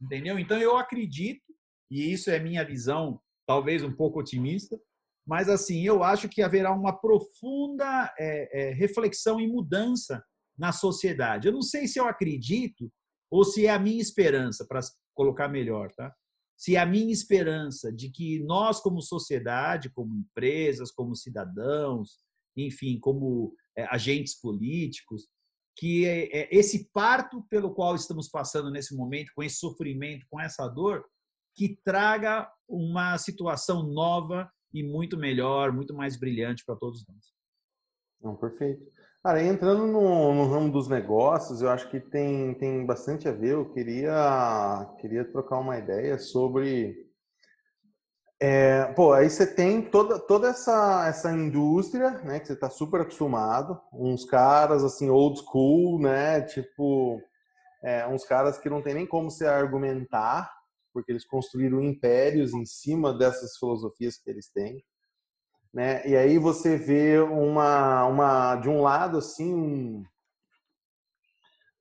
Entendeu? 0.00 0.40
Então, 0.40 0.58
eu 0.58 0.76
acredito, 0.76 1.54
e 1.88 2.12
isso 2.12 2.30
é 2.30 2.40
minha 2.40 2.64
visão, 2.64 3.20
talvez 3.50 3.82
um 3.82 3.90
pouco 3.90 4.20
otimista, 4.20 4.80
mas 5.26 5.48
assim, 5.48 5.82
eu 5.82 6.04
acho 6.04 6.28
que 6.28 6.40
haverá 6.40 6.72
uma 6.72 6.92
profunda 6.92 8.14
é, 8.16 8.68
é, 8.68 8.72
reflexão 8.72 9.40
e 9.40 9.48
mudança 9.48 10.24
na 10.56 10.70
sociedade. 10.70 11.48
Eu 11.48 11.52
não 11.52 11.60
sei 11.60 11.88
se 11.88 11.98
eu 11.98 12.06
acredito 12.06 12.88
ou 13.28 13.42
se 13.42 13.66
é 13.66 13.70
a 13.70 13.78
minha 13.78 14.00
esperança, 14.00 14.64
para 14.64 14.78
colocar 15.12 15.48
melhor, 15.48 15.90
tá? 15.96 16.14
Se 16.56 16.76
é 16.76 16.78
a 16.78 16.86
minha 16.86 17.12
esperança 17.12 17.92
de 17.92 18.08
que 18.08 18.38
nós, 18.44 18.78
como 18.78 19.02
sociedade, 19.02 19.90
como 19.90 20.14
empresas, 20.14 20.92
como 20.92 21.16
cidadãos, 21.16 22.18
enfim, 22.56 23.00
como 23.00 23.52
é, 23.76 23.84
agentes 23.92 24.40
políticos, 24.40 25.26
que 25.76 26.06
é, 26.06 26.42
é, 26.42 26.48
esse 26.56 26.88
parto 26.92 27.44
pelo 27.50 27.74
qual 27.74 27.96
estamos 27.96 28.28
passando 28.28 28.70
nesse 28.70 28.94
momento, 28.94 29.32
com 29.34 29.42
esse 29.42 29.56
sofrimento, 29.56 30.24
com 30.30 30.40
essa 30.40 30.68
dor, 30.68 31.04
que 31.60 31.78
traga 31.84 32.50
uma 32.66 33.18
situação 33.18 33.82
nova 33.82 34.50
e 34.72 34.82
muito 34.82 35.18
melhor, 35.18 35.70
muito 35.70 35.92
mais 35.92 36.18
brilhante 36.18 36.64
para 36.64 36.74
todos 36.74 37.04
nós. 37.06 37.34
Não, 38.22 38.34
perfeito. 38.34 38.82
Cara, 39.22 39.42
entrando 39.42 39.86
no, 39.86 40.34
no, 40.34 40.50
ramo 40.50 40.72
dos 40.72 40.88
negócios, 40.88 41.60
eu 41.60 41.68
acho 41.68 41.90
que 41.90 42.00
tem, 42.00 42.54
tem 42.54 42.86
bastante 42.86 43.28
a 43.28 43.32
ver. 43.32 43.52
Eu 43.52 43.70
queria, 43.74 44.90
queria 45.02 45.22
trocar 45.22 45.58
uma 45.58 45.76
ideia 45.76 46.18
sobre. 46.18 46.96
É, 48.40 48.86
pô, 48.94 49.12
aí 49.12 49.28
você 49.28 49.46
tem 49.46 49.82
toda, 49.82 50.18
toda 50.18 50.48
essa, 50.48 51.06
essa 51.08 51.30
indústria, 51.30 52.22
né, 52.22 52.40
que 52.40 52.46
você 52.46 52.54
está 52.54 52.70
super 52.70 53.02
acostumado, 53.02 53.78
uns 53.92 54.24
caras 54.24 54.82
assim, 54.82 55.10
old 55.10 55.38
school, 55.40 56.00
né, 56.00 56.40
tipo, 56.40 57.20
é, 57.84 58.06
uns 58.06 58.24
caras 58.24 58.56
que 58.56 58.70
não 58.70 58.80
tem 58.80 58.94
nem 58.94 59.06
como 59.06 59.30
se 59.30 59.46
argumentar, 59.46 60.50
porque 60.92 61.12
eles 61.12 61.26
construíram 61.26 61.82
impérios 61.82 62.52
em 62.52 62.64
cima 62.64 63.12
dessas 63.12 63.56
filosofias 63.56 64.16
que 64.16 64.30
eles 64.30 64.48
têm 64.50 64.84
né? 65.72 66.06
E 66.06 66.16
aí 66.16 66.38
você 66.38 66.76
vê 66.76 67.18
uma, 67.20 68.04
uma 68.06 68.56
de 68.56 68.68
um 68.68 68.82
lado 68.82 69.18
assim 69.18 70.04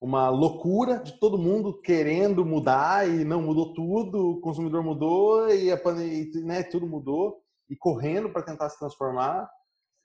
uma 0.01 0.29
loucura 0.29 0.99
de 0.99 1.19
todo 1.19 1.37
mundo 1.37 1.77
querendo 1.81 2.45
mudar 2.45 3.05
e 3.05 3.25
não 3.25 3.41
mudou 3.41 3.73
tudo, 3.73 4.31
o 4.31 4.39
consumidor 4.39 4.81
mudou 4.81 5.53
e 5.53 5.69
a 5.73 5.79
né, 6.41 6.63
tudo 6.63 6.87
mudou 6.87 7.43
e 7.69 7.75
correndo 7.75 8.29
para 8.29 8.43
tentar 8.43 8.69
se 8.69 8.79
transformar. 8.79 9.49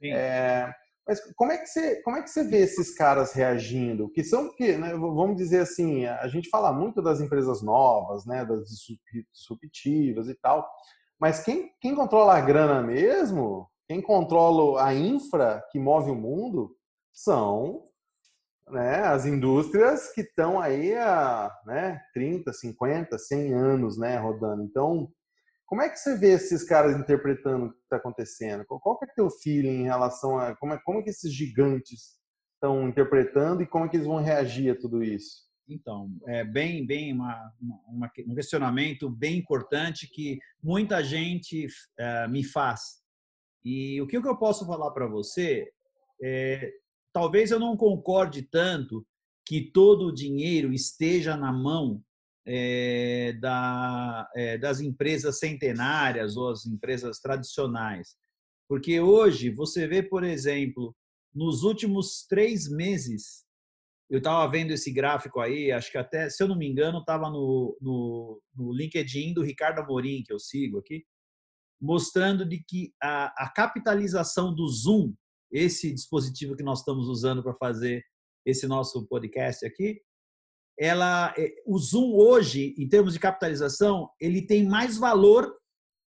É, 0.02 0.68
mas 1.06 1.20
como 1.34 1.52
é 1.52 1.58
que 1.58 1.66
você 1.66 2.00
como 2.02 2.16
é 2.16 2.22
que 2.22 2.30
você 2.30 2.44
vê 2.44 2.58
esses 2.58 2.94
caras 2.94 3.32
reagindo? 3.32 4.10
Que 4.10 4.24
são 4.24 4.54
que, 4.54 4.76
né, 4.76 4.94
vamos 4.94 5.36
dizer 5.36 5.60
assim, 5.60 6.06
a 6.06 6.28
gente 6.28 6.48
fala 6.48 6.72
muito 6.72 7.02
das 7.02 7.20
empresas 7.20 7.62
novas, 7.62 8.24
né, 8.26 8.44
das 8.44 8.68
disruptivas 9.32 10.28
e 10.28 10.34
tal, 10.34 10.68
mas 11.20 11.42
quem, 11.42 11.70
quem 11.80 11.94
controla 11.94 12.36
a 12.36 12.40
grana 12.40 12.82
mesmo 12.82 13.68
quem 13.86 14.00
controla 14.00 14.82
a 14.82 14.94
infra 14.94 15.62
que 15.70 15.78
move 15.78 16.10
o 16.10 16.14
mundo 16.14 16.74
são 17.12 17.82
né, 18.68 19.00
as 19.00 19.26
indústrias 19.26 20.10
que 20.12 20.22
estão 20.22 20.58
aí 20.58 20.94
há 20.94 21.50
né, 21.66 22.00
30, 22.14 22.52
50, 22.52 23.18
100 23.18 23.54
anos 23.54 23.98
né, 23.98 24.16
rodando. 24.16 24.62
Então, 24.62 25.10
como 25.74 25.82
é 25.82 25.88
que 25.88 25.98
você 25.98 26.16
vê 26.16 26.34
esses 26.34 26.62
caras 26.62 26.96
interpretando 26.96 27.66
o 27.66 27.72
que 27.72 27.80
está 27.80 27.96
acontecendo? 27.96 28.64
Qual 28.64 28.96
que 28.96 29.06
é 29.06 29.08
o 29.08 29.14
teu 29.16 29.28
feeling 29.28 29.80
em 29.80 29.82
relação 29.82 30.38
a 30.38 30.54
como 30.54 30.72
é, 30.72 30.78
como 30.84 31.00
é 31.00 31.02
que 31.02 31.10
esses 31.10 31.34
gigantes 31.34 32.16
estão 32.54 32.88
interpretando 32.88 33.60
e 33.60 33.66
como 33.66 33.84
é 33.84 33.88
que 33.88 33.96
eles 33.96 34.06
vão 34.06 34.22
reagir 34.22 34.70
a 34.70 34.78
tudo 34.78 35.02
isso? 35.02 35.42
Então, 35.68 36.08
é 36.28 36.44
bem, 36.44 36.86
bem 36.86 37.12
uma, 37.12 37.52
uma, 37.88 38.08
um 38.24 38.34
questionamento 38.36 39.10
bem 39.10 39.36
importante 39.36 40.08
que 40.08 40.38
muita 40.62 41.02
gente 41.02 41.66
uh, 41.66 42.30
me 42.30 42.44
faz 42.44 43.00
e 43.64 44.00
o 44.00 44.06
que 44.06 44.16
eu 44.16 44.38
posso 44.38 44.64
falar 44.64 44.92
para 44.92 45.08
você 45.08 45.68
é, 46.22 46.70
talvez 47.12 47.50
eu 47.50 47.58
não 47.58 47.76
concorde 47.76 48.42
tanto 48.42 49.04
que 49.44 49.72
todo 49.72 50.06
o 50.06 50.14
dinheiro 50.14 50.72
esteja 50.72 51.36
na 51.36 51.52
mão 51.52 52.00
é, 52.46 53.32
da, 53.40 54.28
é, 54.34 54.58
das 54.58 54.80
empresas 54.80 55.38
centenárias 55.38 56.36
ou 56.36 56.50
as 56.50 56.66
empresas 56.66 57.18
tradicionais. 57.18 58.16
Porque 58.68 59.00
hoje 59.00 59.50
você 59.50 59.86
vê, 59.86 60.02
por 60.02 60.24
exemplo, 60.24 60.94
nos 61.34 61.62
últimos 61.62 62.26
três 62.28 62.68
meses, 62.68 63.44
eu 64.10 64.18
estava 64.18 64.50
vendo 64.50 64.72
esse 64.72 64.92
gráfico 64.92 65.40
aí, 65.40 65.72
acho 65.72 65.90
que 65.90 65.98
até, 65.98 66.28
se 66.28 66.42
eu 66.42 66.48
não 66.48 66.56
me 66.56 66.68
engano, 66.68 66.98
estava 66.98 67.30
no, 67.30 67.76
no, 67.80 68.42
no 68.54 68.72
LinkedIn 68.72 69.34
do 69.34 69.42
Ricardo 69.42 69.80
Amorim, 69.80 70.22
que 70.22 70.32
eu 70.32 70.38
sigo 70.38 70.78
aqui 70.78 71.04
mostrando 71.84 72.46
de 72.46 72.62
que 72.64 72.94
a, 73.02 73.26
a 73.44 73.50
capitalização 73.50 74.54
do 74.54 74.66
Zoom, 74.68 75.14
esse 75.52 75.92
dispositivo 75.92 76.56
que 76.56 76.62
nós 76.62 76.78
estamos 76.78 77.08
usando 77.08 77.42
para 77.42 77.54
fazer 77.54 78.02
esse 78.44 78.66
nosso 78.66 79.06
podcast 79.06 79.64
aqui, 79.66 80.00
ela, 80.78 81.34
é, 81.36 81.54
o 81.66 81.78
Zoom 81.78 82.14
hoje, 82.14 82.74
em 82.78 82.88
termos 82.88 83.12
de 83.12 83.18
capitalização, 83.18 84.10
ele 84.20 84.46
tem 84.46 84.66
mais 84.66 84.96
valor 84.96 85.54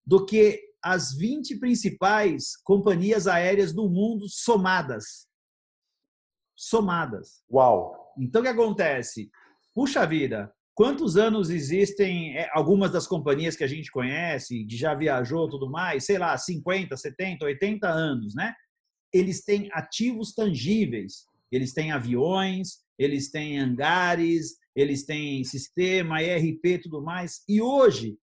do 0.05 0.25
que 0.25 0.62
as 0.84 1.13
20 1.13 1.60
principais 1.60 2.55
companhias 2.63 3.27
aéreas 3.27 3.74
do 3.74 3.89
mundo 3.89 4.27
somadas. 4.29 5.27
Somadas. 6.55 7.43
Uau! 7.51 8.13
Então, 8.17 8.41
o 8.41 8.43
que 8.43 8.50
acontece? 8.50 9.29
Puxa 9.74 10.05
vida, 10.05 10.53
Quantos 10.75 11.15
anos 11.15 11.50
existem 11.50 12.38
é, 12.38 12.50
algumas 12.51 12.91
das 12.91 13.07
companhias 13.07 13.55
que 13.55 13.63
a 13.63 13.67
gente 13.67 13.89
conhece, 13.89 14.65
que 14.65 14.75
já 14.75 14.93
viajou 14.93 15.50
tudo 15.50 15.69
mais, 15.72 16.03
sei 16.03 16.17
lá, 16.17 16.38
50, 16.38 16.98
70, 16.98 17.45
80 17.45 17.88
anos, 17.88 18.36
né? 18.36 18.53
Eles 19.13 19.41
têm 19.45 19.69
ativos 19.72 20.34
tangíveis, 20.34 21.27
eles 21.50 21.74
têm 21.74 21.93
aviões, 21.93 22.79
eles 22.98 23.30
têm 23.30 23.60
hangares, 23.60 24.58
eles 24.75 25.06
têm 25.06 25.44
sistema, 25.44 26.22
ERP, 26.22 26.82
tudo 26.84 27.02
mais. 27.02 27.44
E 27.48 27.62
hoje, 27.62 28.18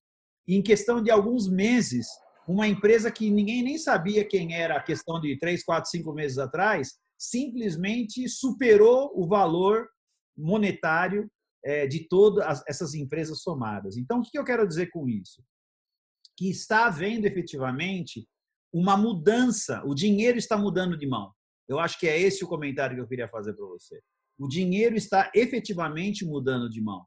em 0.46 0.62
questão 0.62 1.02
de 1.02 1.10
alguns 1.10 1.48
meses, 1.48 2.06
uma 2.46 2.66
empresa 2.66 3.10
que 3.10 3.30
ninguém 3.30 3.62
nem 3.62 3.78
sabia 3.78 4.24
quem 4.24 4.54
era 4.54 4.76
a 4.76 4.82
questão 4.82 5.20
de 5.20 5.38
três, 5.38 5.64
quatro, 5.64 5.90
cinco 5.90 6.12
meses 6.12 6.38
atrás, 6.38 6.98
simplesmente 7.18 8.28
superou 8.28 9.12
o 9.14 9.26
valor 9.26 9.88
monetário 10.36 11.30
é, 11.64 11.86
de 11.86 12.08
todas 12.08 12.62
essas 12.66 12.94
empresas 12.94 13.40
somadas. 13.42 13.96
Então, 13.96 14.18
o 14.18 14.22
que 14.22 14.36
eu 14.36 14.44
quero 14.44 14.66
dizer 14.66 14.90
com 14.90 15.08
isso? 15.08 15.42
Que 16.36 16.50
está 16.50 16.86
havendo 16.86 17.26
efetivamente 17.26 18.26
uma 18.72 18.96
mudança, 18.96 19.82
o 19.84 19.94
dinheiro 19.94 20.38
está 20.38 20.56
mudando 20.56 20.96
de 20.96 21.06
mão. 21.06 21.32
Eu 21.68 21.78
acho 21.78 21.98
que 21.98 22.08
é 22.08 22.18
esse 22.18 22.42
o 22.42 22.48
comentário 22.48 22.96
que 22.96 23.02
eu 23.02 23.08
queria 23.08 23.28
fazer 23.28 23.52
para 23.54 23.66
você. 23.66 24.02
O 24.38 24.48
dinheiro 24.48 24.96
está 24.96 25.30
efetivamente 25.34 26.24
mudando 26.24 26.68
de 26.68 26.80
mão. 26.80 27.06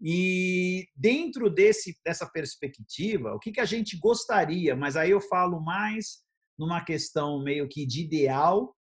E 0.00 0.86
dentro 0.94 1.48
desse, 1.48 1.96
dessa 2.04 2.28
perspectiva, 2.28 3.32
o 3.32 3.38
que, 3.38 3.52
que 3.52 3.60
a 3.60 3.64
gente 3.64 3.96
gostaria, 3.98 4.74
mas 4.74 4.96
aí 4.96 5.10
eu 5.10 5.20
falo 5.20 5.60
mais 5.60 6.22
numa 6.58 6.84
questão 6.84 7.42
meio 7.42 7.68
que 7.68 7.86
de 7.86 8.02
ideal 8.02 8.74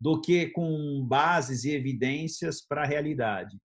do 0.00 0.20
que 0.20 0.48
com 0.50 1.06
bases 1.06 1.64
e 1.64 1.72
evidências 1.72 2.64
para 2.66 2.82
a 2.82 2.86
realidade. 2.86 3.58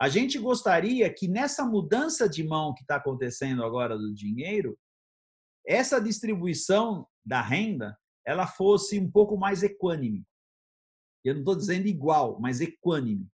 A 0.00 0.08
gente 0.08 0.38
gostaria 0.38 1.12
que 1.12 1.28
nessa 1.28 1.64
mudança 1.64 2.28
de 2.28 2.42
mão 2.42 2.72
que 2.72 2.82
está 2.82 2.96
acontecendo 2.96 3.62
agora 3.62 3.98
do 3.98 4.14
dinheiro, 4.14 4.78
essa 5.66 6.00
distribuição 6.00 7.06
da 7.24 7.42
renda 7.42 7.96
ela 8.26 8.46
fosse 8.46 8.98
um 8.98 9.10
pouco 9.10 9.36
mais 9.36 9.62
equânime. 9.62 10.24
Eu 11.24 11.34
não 11.34 11.40
estou 11.40 11.56
dizendo 11.56 11.86
igual, 11.86 12.38
mas 12.40 12.60
equânime. 12.60 13.28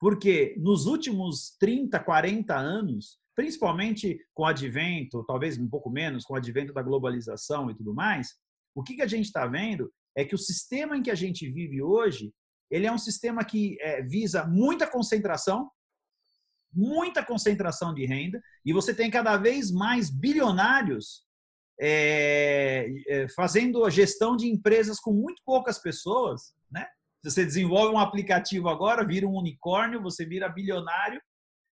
Porque 0.00 0.54
nos 0.58 0.86
últimos 0.86 1.56
30, 1.58 1.98
40 1.98 2.56
anos, 2.56 3.18
principalmente 3.34 4.18
com 4.34 4.42
o 4.42 4.46
advento, 4.46 5.24
talvez 5.24 5.58
um 5.58 5.68
pouco 5.68 5.90
menos, 5.90 6.24
com 6.24 6.34
o 6.34 6.36
advento 6.36 6.72
da 6.72 6.82
globalização 6.82 7.70
e 7.70 7.74
tudo 7.76 7.94
mais, 7.94 8.34
o 8.74 8.82
que, 8.82 8.96
que 8.96 9.02
a 9.02 9.06
gente 9.06 9.26
está 9.26 9.46
vendo 9.46 9.92
é 10.16 10.24
que 10.24 10.34
o 10.34 10.38
sistema 10.38 10.96
em 10.96 11.02
que 11.02 11.10
a 11.10 11.14
gente 11.14 11.50
vive 11.50 11.82
hoje, 11.82 12.32
ele 12.70 12.86
é 12.86 12.92
um 12.92 12.98
sistema 12.98 13.44
que 13.44 13.76
é, 13.80 14.02
visa 14.02 14.44
muita 14.44 14.86
concentração, 14.86 15.70
muita 16.72 17.24
concentração 17.24 17.94
de 17.94 18.04
renda, 18.04 18.40
e 18.64 18.72
você 18.72 18.94
tem 18.94 19.10
cada 19.10 19.36
vez 19.36 19.70
mais 19.70 20.10
bilionários 20.10 21.24
é, 21.80 22.88
é, 23.06 23.28
fazendo 23.28 23.84
a 23.84 23.90
gestão 23.90 24.36
de 24.36 24.48
empresas 24.48 24.98
com 24.98 25.12
muito 25.12 25.40
poucas 25.44 25.78
pessoas, 25.78 26.52
né? 26.70 26.86
Se 27.24 27.30
você 27.30 27.44
desenvolve 27.44 27.94
um 27.94 27.98
aplicativo 27.98 28.68
agora, 28.68 29.06
vira 29.06 29.26
um 29.26 29.34
unicórnio, 29.34 30.02
você 30.02 30.24
vira 30.24 30.48
bilionário, 30.48 31.20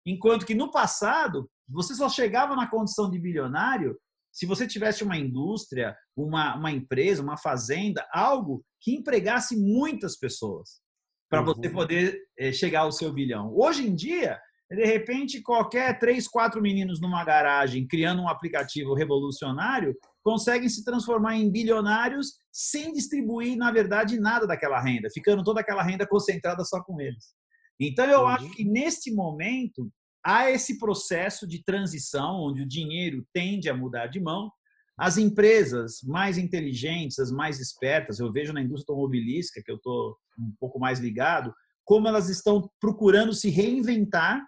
enquanto 0.05 0.45
que 0.45 0.55
no 0.55 0.71
passado 0.71 1.51
você 1.69 1.95
só 1.95 2.09
chegava 2.09 2.55
na 2.55 2.69
condição 2.69 3.11
de 3.11 3.19
bilionário 3.19 3.97
se 4.33 4.47
você 4.47 4.67
tivesse 4.67 5.03
uma 5.03 5.17
indústria, 5.17 5.97
uma, 6.17 6.57
uma 6.57 6.71
empresa, 6.71 7.23
uma 7.23 7.37
fazenda, 7.37 8.07
algo 8.13 8.65
que 8.81 8.95
empregasse 8.95 9.57
muitas 9.57 10.17
pessoas 10.17 10.81
para 11.29 11.41
uhum. 11.41 11.47
você 11.47 11.69
poder 11.71 12.19
é, 12.39 12.53
chegar 12.53 12.81
ao 12.81 12.93
seu 12.93 13.13
bilhão. 13.13 13.53
Hoje 13.55 13.87
em 13.87 13.95
dia, 13.95 14.41
de 14.77 14.85
repente, 14.85 15.43
qualquer 15.43 15.99
três, 15.99 16.29
quatro 16.29 16.63
meninos 16.63 17.01
numa 17.01 17.25
garagem 17.25 17.87
criando 17.87 18.23
um 18.23 18.29
aplicativo 18.29 18.95
revolucionário 18.95 19.97
conseguem 20.23 20.69
se 20.69 20.85
transformar 20.85 21.37
em 21.37 21.51
bilionários 21.51 22.35
sem 22.53 22.93
distribuir, 22.93 23.57
na 23.57 23.73
verdade, 23.73 24.21
nada 24.21 24.47
daquela 24.47 24.81
renda, 24.81 25.09
ficando 25.13 25.43
toda 25.43 25.61
aquela 25.61 25.83
renda 25.83 26.07
concentrada 26.07 26.65
só 26.65 26.81
com 26.83 27.01
eles. 27.01 27.35
Então, 27.81 28.05
eu 28.05 28.21
uhum. 28.21 28.27
acho 28.29 28.51
que 28.53 28.65
neste 28.65 29.13
momento 29.13 29.91
há 30.25 30.51
esse 30.51 30.79
processo 30.79 31.49
de 31.49 31.65
transição 31.65 32.37
onde 32.37 32.63
o 32.63 32.69
dinheiro 32.69 33.27
tende 33.33 33.69
a 33.69 33.77
mudar 33.77 34.07
de 34.07 34.21
mão. 34.21 34.53
As 34.97 35.17
empresas 35.17 36.01
mais 36.05 36.39
inteligentes, 36.39 37.19
as 37.19 37.33
mais 37.33 37.59
espertas, 37.59 38.21
eu 38.21 38.31
vejo 38.31 38.53
na 38.53 38.61
indústria 38.61 38.93
automobilística, 38.93 39.63
que 39.65 39.73
eu 39.73 39.77
estou 39.77 40.17
um 40.39 40.53
pouco 40.61 40.79
mais 40.79 41.01
ligado, 41.01 41.53
como 41.85 42.07
elas 42.07 42.29
estão 42.29 42.71
procurando 42.79 43.33
se 43.33 43.49
reinventar 43.49 44.47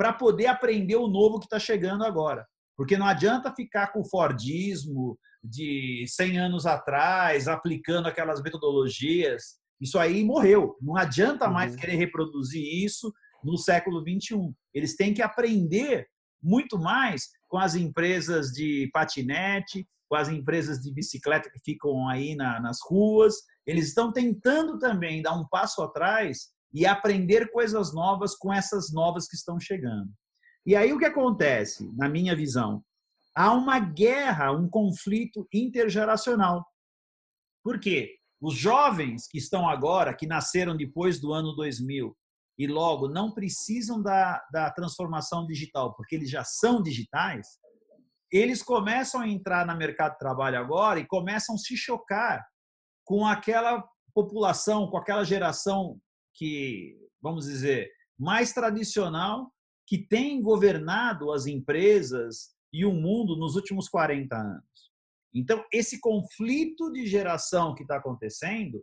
para 0.00 0.14
poder 0.14 0.46
aprender 0.46 0.96
o 0.96 1.08
novo 1.08 1.38
que 1.38 1.44
está 1.44 1.58
chegando 1.58 2.04
agora. 2.04 2.46
Porque 2.74 2.96
não 2.96 3.04
adianta 3.04 3.54
ficar 3.54 3.88
com 3.88 4.00
o 4.00 4.08
Fordismo 4.08 5.18
de 5.44 6.06
100 6.08 6.38
anos 6.38 6.64
atrás, 6.64 7.46
aplicando 7.46 8.08
aquelas 8.08 8.40
metodologias. 8.40 9.58
Isso 9.78 9.98
aí 9.98 10.24
morreu. 10.24 10.74
Não 10.80 10.96
adianta 10.96 11.50
mais 11.50 11.74
uhum. 11.74 11.80
querer 11.80 11.96
reproduzir 11.96 12.64
isso 12.82 13.12
no 13.44 13.58
século 13.58 14.02
21. 14.02 14.54
Eles 14.72 14.96
têm 14.96 15.12
que 15.12 15.20
aprender 15.20 16.06
muito 16.42 16.78
mais 16.78 17.28
com 17.46 17.58
as 17.58 17.74
empresas 17.74 18.52
de 18.52 18.88
patinete, 18.94 19.86
com 20.08 20.16
as 20.16 20.30
empresas 20.30 20.78
de 20.78 20.90
bicicleta 20.94 21.50
que 21.50 21.60
ficam 21.62 22.08
aí 22.08 22.34
na, 22.34 22.58
nas 22.58 22.78
ruas. 22.82 23.34
Eles 23.66 23.88
estão 23.88 24.10
tentando 24.10 24.78
também 24.78 25.20
dar 25.20 25.34
um 25.34 25.46
passo 25.46 25.82
atrás 25.82 26.48
e 26.72 26.86
aprender 26.86 27.50
coisas 27.50 27.92
novas 27.92 28.36
com 28.36 28.52
essas 28.52 28.92
novas 28.92 29.26
que 29.26 29.36
estão 29.36 29.58
chegando. 29.58 30.10
E 30.64 30.76
aí 30.76 30.92
o 30.92 30.98
que 30.98 31.04
acontece, 31.04 31.90
na 31.96 32.08
minha 32.08 32.36
visão? 32.36 32.82
Há 33.34 33.52
uma 33.52 33.78
guerra, 33.78 34.52
um 34.52 34.68
conflito 34.68 35.48
intergeracional. 35.52 36.64
Por 37.62 37.80
quê? 37.80 38.16
Os 38.40 38.54
jovens 38.54 39.26
que 39.28 39.38
estão 39.38 39.68
agora, 39.68 40.14
que 40.14 40.26
nasceram 40.26 40.76
depois 40.76 41.20
do 41.20 41.32
ano 41.32 41.54
2000 41.54 42.16
e 42.58 42.66
logo 42.66 43.08
não 43.08 43.32
precisam 43.32 44.02
da, 44.02 44.42
da 44.52 44.70
transformação 44.70 45.46
digital, 45.46 45.94
porque 45.94 46.14
eles 46.14 46.30
já 46.30 46.44
são 46.44 46.82
digitais, 46.82 47.46
eles 48.30 48.62
começam 48.62 49.20
a 49.20 49.28
entrar 49.28 49.66
no 49.66 49.76
mercado 49.76 50.12
de 50.12 50.18
trabalho 50.18 50.58
agora 50.58 51.00
e 51.00 51.06
começam 51.06 51.54
a 51.54 51.58
se 51.58 51.76
chocar 51.76 52.44
com 53.04 53.26
aquela 53.26 53.82
população, 54.14 54.88
com 54.88 54.96
aquela 54.96 55.24
geração 55.24 55.98
que, 56.40 56.96
vamos 57.20 57.44
dizer, 57.44 57.90
mais 58.18 58.50
tradicional, 58.54 59.52
que 59.86 59.98
tem 59.98 60.40
governado 60.40 61.32
as 61.32 61.44
empresas 61.46 62.54
e 62.72 62.86
o 62.86 62.94
mundo 62.94 63.36
nos 63.36 63.56
últimos 63.56 63.90
40 63.90 64.34
anos. 64.34 64.64
Então, 65.34 65.62
esse 65.70 66.00
conflito 66.00 66.90
de 66.90 67.06
geração 67.06 67.74
que 67.74 67.82
está 67.82 67.96
acontecendo, 67.96 68.82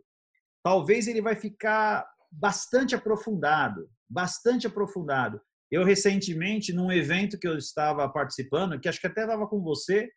talvez 0.62 1.08
ele 1.08 1.20
vai 1.20 1.34
ficar 1.34 2.08
bastante 2.30 2.94
aprofundado, 2.94 3.90
bastante 4.08 4.68
aprofundado. 4.68 5.40
Eu 5.68 5.82
recentemente, 5.84 6.72
num 6.72 6.92
evento 6.92 7.38
que 7.38 7.48
eu 7.48 7.58
estava 7.58 8.08
participando, 8.08 8.78
que 8.78 8.88
acho 8.88 9.00
que 9.00 9.06
até 9.08 9.22
estava 9.22 9.48
com 9.48 9.60
você, 9.60 10.08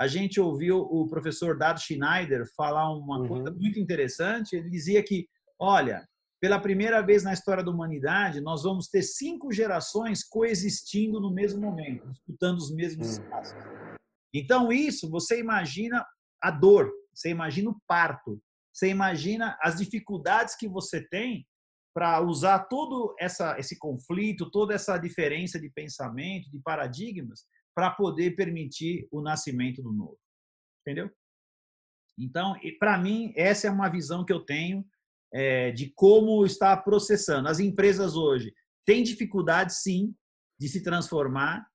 a 0.00 0.08
gente 0.08 0.40
ouviu 0.40 0.78
o 0.78 1.06
professor 1.08 1.56
Dado 1.56 1.80
Schneider 1.80 2.44
falar 2.56 2.90
uma 2.92 3.20
uhum. 3.20 3.28
coisa 3.28 3.50
muito 3.52 3.78
interessante. 3.78 4.56
Ele 4.56 4.68
dizia 4.68 5.02
que, 5.02 5.28
olha, 5.60 6.06
pela 6.40 6.60
primeira 6.60 7.02
vez 7.02 7.24
na 7.24 7.32
história 7.32 7.64
da 7.64 7.70
humanidade, 7.70 8.40
nós 8.40 8.62
vamos 8.62 8.88
ter 8.88 9.02
cinco 9.02 9.52
gerações 9.52 10.22
coexistindo 10.22 11.20
no 11.20 11.32
mesmo 11.32 11.60
momento, 11.60 12.08
disputando 12.10 12.58
os 12.58 12.72
mesmos 12.72 13.06
hum. 13.06 13.10
espaços. 13.10 13.56
Então, 14.32 14.72
isso, 14.72 15.10
você 15.10 15.40
imagina 15.40 16.06
a 16.40 16.50
dor, 16.50 16.92
você 17.12 17.30
imagina 17.30 17.70
o 17.70 17.80
parto, 17.86 18.40
você 18.72 18.88
imagina 18.88 19.58
as 19.60 19.76
dificuldades 19.76 20.54
que 20.54 20.68
você 20.68 21.06
tem 21.08 21.46
para 21.92 22.20
usar 22.20 22.60
todo 22.66 23.16
essa, 23.18 23.58
esse 23.58 23.76
conflito, 23.76 24.50
toda 24.50 24.72
essa 24.72 24.96
diferença 24.98 25.58
de 25.58 25.68
pensamento, 25.70 26.48
de 26.50 26.60
paradigmas, 26.60 27.44
para 27.74 27.90
poder 27.90 28.36
permitir 28.36 29.08
o 29.10 29.20
nascimento 29.20 29.82
do 29.82 29.92
novo. 29.92 30.18
Entendeu? 30.82 31.10
Então, 32.16 32.54
para 32.78 32.98
mim, 32.98 33.32
essa 33.36 33.66
é 33.66 33.70
uma 33.70 33.88
visão 33.88 34.24
que 34.24 34.32
eu 34.32 34.40
tenho 34.44 34.84
é, 35.32 35.70
de 35.70 35.92
como 35.94 36.44
está 36.44 36.76
processando. 36.76 37.48
As 37.48 37.58
empresas 37.58 38.16
hoje 38.16 38.52
têm 38.86 39.02
dificuldade, 39.02 39.74
sim, 39.74 40.14
de 40.58 40.68
se 40.68 40.82
transformar, 40.82 41.66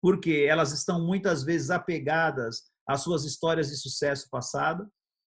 porque 0.00 0.46
elas 0.48 0.72
estão 0.72 1.04
muitas 1.04 1.42
vezes 1.42 1.70
apegadas 1.70 2.64
às 2.88 3.02
suas 3.02 3.24
histórias 3.24 3.68
de 3.68 3.76
sucesso 3.76 4.28
passado, 4.30 4.86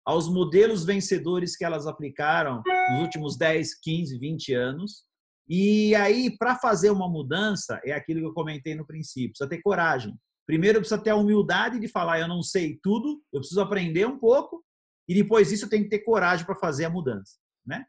aos 0.05 0.29
modelos 0.29 0.85
vencedores 0.85 1.57
que 1.57 1.65
elas 1.65 1.87
aplicaram 1.87 2.63
nos 2.91 3.01
últimos 3.01 3.37
10, 3.37 3.81
15, 3.81 4.19
20 4.19 4.55
anos. 4.55 5.05
E 5.49 5.95
aí, 5.95 6.37
para 6.37 6.57
fazer 6.57 6.91
uma 6.91 7.09
mudança, 7.09 7.81
é 7.85 7.93
aquilo 7.93 8.21
que 8.21 8.27
eu 8.27 8.35
comentei 8.35 8.75
no 8.75 8.87
princípio, 8.87 9.31
precisa 9.31 9.49
ter 9.49 9.63
coragem. 9.63 10.17
Primeiro, 10.47 10.79
precisa 10.79 11.01
ter 11.01 11.11
a 11.11 11.17
humildade 11.17 11.79
de 11.79 11.89
falar: 11.89 12.21
eu 12.21 12.29
não 12.29 12.43
sei 12.43 12.79
tudo, 12.83 13.23
eu 13.33 13.41
preciso 13.41 13.61
aprender 13.61 14.07
um 14.07 14.19
pouco, 14.19 14.65
e 15.09 15.15
depois 15.15 15.49
disso, 15.49 15.65
eu 15.65 15.69
tenho 15.69 15.85
que 15.85 15.91
ter 15.91 16.01
coragem 16.01 16.45
para 16.45 16.57
fazer 16.57 16.85
a 16.85 16.91
mudança 16.91 17.37
né? 17.67 17.85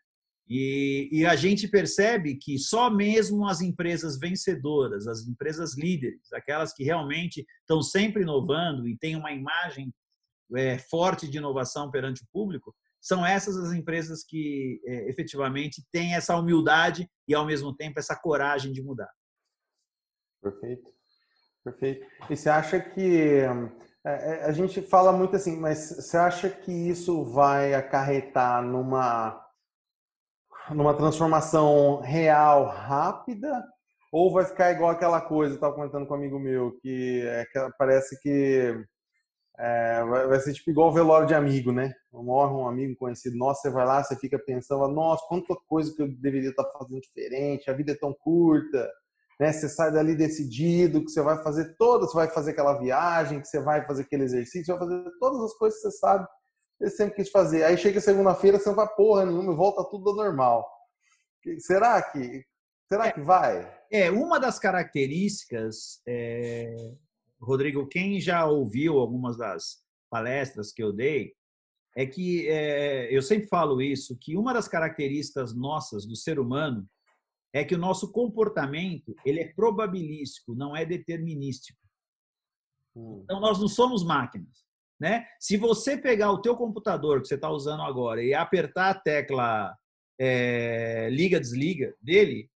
E, 0.50 1.10
e, 1.12 1.26
a 1.26 1.36
gente 1.36 1.68
percebe 1.68 2.36
que 2.36 2.58
só 2.58 2.90
mesmo 2.90 3.46
as 3.46 3.60
empresas 3.60 4.18
vencedoras, 4.18 5.06
as 5.06 5.28
empresas 5.28 5.78
líderes, 5.78 6.32
aquelas 6.32 6.74
que 6.74 6.86
realmente 6.86 7.46
estão 7.60 7.82
sempre 7.82 8.22
inovando 8.22 8.88
e 8.88 8.98
têm 8.98 9.18
uma 9.18 9.34
imagem 9.34 9.94
é, 10.56 10.78
forte 10.78 11.28
de 11.30 11.38
inovação 11.38 11.92
perante 11.92 12.24
o 12.24 12.28
público, 12.32 12.74
são 13.02 13.26
essas 13.26 13.58
as 13.58 13.74
empresas 13.74 14.24
que 14.24 14.82
é, 14.86 15.10
efetivamente 15.10 15.86
têm 15.92 16.16
essa 16.16 16.38
humildade 16.38 17.10
e, 17.28 17.36
ao 17.36 17.46
mesmo 17.46 17.76
tempo, 17.76 18.00
essa 18.00 18.16
coragem 18.16 18.72
de 18.72 18.82
mudar. 18.82 19.12
Perfeito. 20.42 20.90
Perfeito. 21.62 22.08
E 22.30 22.38
você 22.38 22.50
acha 22.50 22.80
que. 22.80 23.42
É, 24.06 24.42
é 24.42 24.46
a 24.46 24.52
gente 24.54 24.82
fala 24.82 25.12
muito 25.12 25.36
assim, 25.36 25.58
mas 25.58 25.90
você 25.90 26.16
acha 26.16 26.50
que 26.50 26.72
isso 26.72 27.26
vai 27.26 27.74
acarretar 27.74 28.63
numa 28.63 29.46
numa 30.71 30.93
transformação 30.93 32.01
real 32.01 32.65
rápida 32.65 33.63
ou 34.12 34.32
vai 34.32 34.45
ficar 34.45 34.71
igual 34.71 34.91
aquela 34.91 35.21
coisa, 35.21 35.53
eu 35.53 35.56
estava 35.56 35.73
comentando 35.73 36.08
com 36.08 36.13
um 36.13 36.17
amigo 36.17 36.39
meu, 36.39 36.77
que, 36.82 37.21
é 37.25 37.45
que 37.45 37.60
parece 37.77 38.19
que 38.21 38.73
é, 39.60 40.03
vai 40.03 40.39
ser 40.39 40.53
tipo 40.53 40.69
igual 40.69 40.89
o 40.89 40.93
velório 40.93 41.27
de 41.27 41.34
amigo, 41.34 41.71
né? 41.71 41.93
Morre 42.13 42.53
um 42.53 42.67
amigo 42.67 42.95
conhecido 42.95 43.38
nosso, 43.38 43.62
você 43.62 43.69
vai 43.69 43.86
lá, 43.86 44.03
você 44.03 44.15
fica 44.15 44.38
pensando, 44.39 44.88
nossa, 44.88 45.25
quanta 45.27 45.56
coisa 45.67 45.93
que 45.93 46.01
eu 46.01 46.08
deveria 46.08 46.49
estar 46.49 46.63
fazendo 46.71 47.01
diferente, 47.01 47.69
a 47.69 47.73
vida 47.73 47.91
é 47.91 47.95
tão 47.95 48.13
curta, 48.13 48.89
né? 49.39 49.51
Você 49.51 49.67
sai 49.67 49.91
dali 49.91 50.15
decidido 50.15 51.03
que 51.03 51.10
você 51.10 51.21
vai 51.21 51.41
fazer 51.43 51.75
todas, 51.77 52.12
você 52.12 52.17
vai 52.17 52.27
fazer 52.27 52.51
aquela 52.51 52.77
viagem, 52.80 53.41
que 53.41 53.47
você 53.47 53.60
vai 53.60 53.86
fazer 53.86 54.03
aquele 54.03 54.23
exercício, 54.23 54.77
vai 54.77 54.88
fazer 54.88 55.12
todas 55.19 55.41
as 55.41 55.53
coisas 55.56 55.82
que 55.82 55.89
você 55.89 55.97
sabe, 55.97 56.27
você 56.78 56.90
sempre 56.90 57.16
quis 57.16 57.30
fazer. 57.30 57.63
Aí 57.63 57.78
chega 57.78 58.00
segunda-feira, 58.00 58.60
você 58.60 58.70
não 58.70 58.76
vai 58.76 58.88
porra 58.96 59.26
nenhuma, 59.26 59.56
volta 59.56 59.84
tudo 59.90 60.10
ao 60.10 60.16
normal. 60.16 60.68
Será 61.60 62.02
que 62.02 62.46
será 62.88 63.08
é, 63.08 63.12
que 63.12 63.22
vai? 63.22 63.78
É 63.92 64.12
uma 64.12 64.40
das 64.40 64.60
características, 64.60 66.02
é, 66.08 66.76
Rodrigo. 67.42 67.88
Quem 67.88 68.20
já 68.20 68.46
ouviu 68.46 68.98
algumas 69.00 69.38
das 69.38 69.84
palestras 70.10 70.72
que 70.72 70.84
eu 70.84 70.94
dei, 70.94 71.34
é 71.96 72.06
que 72.06 72.48
é, 72.48 73.16
eu 73.16 73.22
sempre 73.22 73.48
falo 73.48 73.82
isso, 73.82 74.18
que 74.22 74.38
uma 74.38 74.54
das 74.54 74.68
características 74.68 75.56
nossas 75.56 76.06
do 76.06 76.16
ser 76.16 76.40
humano 76.40 76.88
é 77.52 77.63
que 77.63 77.74
o 77.74 77.80
nosso 77.80 78.12
comportamento 78.12 79.16
ele 79.26 79.40
é 79.40 79.54
probabilístico, 79.54 80.54
não 80.54 80.76
é 80.76 80.86
determinístico. 80.86 81.80
Hum. 82.96 83.22
Então 83.24 83.40
nós 83.40 83.60
não 83.60 83.68
somos 83.68 84.04
máquinas, 84.04 84.66
né? 84.99 85.25
Se 85.39 85.57
você 85.57 85.97
pegar 85.97 86.31
o 86.31 86.41
teu 86.41 86.55
computador 86.55 87.21
que 87.21 87.27
você 87.27 87.36
está 87.36 87.49
usando 87.49 87.83
agora 87.83 88.23
e 88.23 88.33
apertar 88.33 88.89
a 88.89 88.99
tecla 88.99 89.75
é, 90.19 91.10
liga 91.12 91.39
desliga 91.39 91.93
dele, 92.01 92.49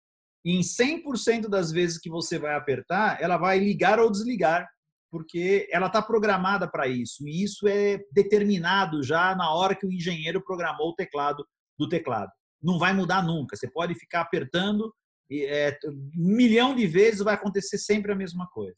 em 0.45 0.61
100% 0.61 1.49
das 1.49 1.73
vezes 1.73 1.99
que 1.99 2.09
você 2.09 2.39
vai 2.39 2.55
apertar, 2.55 3.21
ela 3.21 3.37
vai 3.37 3.59
ligar 3.59 3.99
ou 3.99 4.11
desligar, 4.11 4.69
porque 5.11 5.69
ela 5.73 5.89
está 5.89 6.01
programada 6.01 6.71
para 6.71 6.87
isso. 6.87 7.27
E 7.27 7.43
isso 7.43 7.67
é 7.67 7.99
determinado 8.13 9.03
já 9.03 9.35
na 9.35 9.53
hora 9.53 9.75
que 9.75 9.87
o 9.87 9.93
engenheiro 9.93 10.43
programou 10.43 10.91
o 10.91 10.95
teclado 10.95 11.45
do 11.79 11.89
teclado 11.89 12.31
não 12.63 12.79
vai 12.79 12.93
mudar 12.93 13.23
nunca. 13.23 13.57
Você 13.57 13.71
pode 13.71 13.95
ficar 13.95 14.23
apertando 14.23 14.93
é, 15.31 15.77
um 16.17 16.37
milhão 16.37 16.75
de 16.75 16.87
vezes, 16.87 17.21
vai 17.21 17.35
acontecer 17.35 17.79
sempre 17.79 18.13
a 18.13 18.17
mesma 18.17 18.47
coisa. 18.49 18.77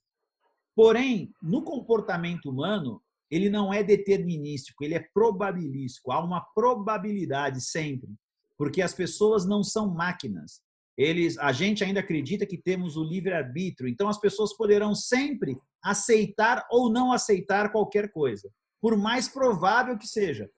Porém, 0.74 1.32
no 1.42 1.62
comportamento 1.62 2.48
humano, 2.50 3.02
ele 3.30 3.48
não 3.48 3.72
é 3.72 3.82
determinístico, 3.82 4.82
ele 4.82 4.94
é 4.94 5.06
probabilístico. 5.14 6.10
Há 6.10 6.22
uma 6.22 6.40
probabilidade 6.54 7.60
sempre, 7.60 8.10
porque 8.58 8.82
as 8.82 8.92
pessoas 8.92 9.46
não 9.46 9.62
são 9.62 9.94
máquinas. 9.94 10.60
Eles, 10.96 11.38
a 11.38 11.52
gente 11.52 11.84
ainda 11.84 12.00
acredita 12.00 12.44
que 12.44 12.58
temos 12.58 12.96
o 12.96 13.04
livre 13.04 13.32
arbítrio. 13.32 13.88
Então, 13.88 14.08
as 14.08 14.18
pessoas 14.18 14.54
poderão 14.54 14.94
sempre 14.94 15.56
aceitar 15.82 16.66
ou 16.70 16.92
não 16.92 17.12
aceitar 17.12 17.72
qualquer 17.72 18.10
coisa, 18.12 18.50
por 18.80 18.96
mais 18.98 19.28
provável 19.28 19.96
que 19.96 20.06
seja. 20.06 20.50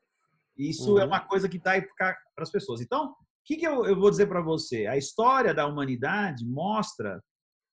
Isso 0.56 0.90
é 0.90 0.92
uhum. 0.92 0.98
é 1.00 1.04
uma 1.04 1.20
coisa 1.20 1.48
que 1.48 1.58
está 1.58 1.72
aí 1.72 1.82
para 1.96 2.16
as 2.38 2.50
pessoas. 2.50 2.80
Então, 2.80 3.10
o 3.10 3.14
que, 3.44 3.56
que 3.56 3.66
eu, 3.66 3.84
eu 3.84 3.98
vou 3.98 4.10
dizer 4.10 4.26
para 4.26 4.40
você? 4.40 4.86
A 4.86 4.96
história 4.96 5.52
da 5.52 5.66
humanidade 5.66 6.44
mostra 6.46 7.22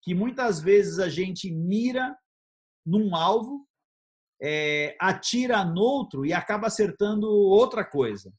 que 0.02 0.14
muitas 0.14 0.60
vezes 0.60 1.00
a 1.00 1.10
gente 1.10 1.52
mira 1.52 2.16
num 2.86 3.16
alvo, 3.16 3.68
é, 4.42 4.96
atira 5.00 5.64
no 5.64 5.82
outro 5.82 6.26
e 6.26 6.34
acaba 6.34 6.68
acertando 6.68 7.28
outra 7.28 7.84
coisa, 7.84 8.32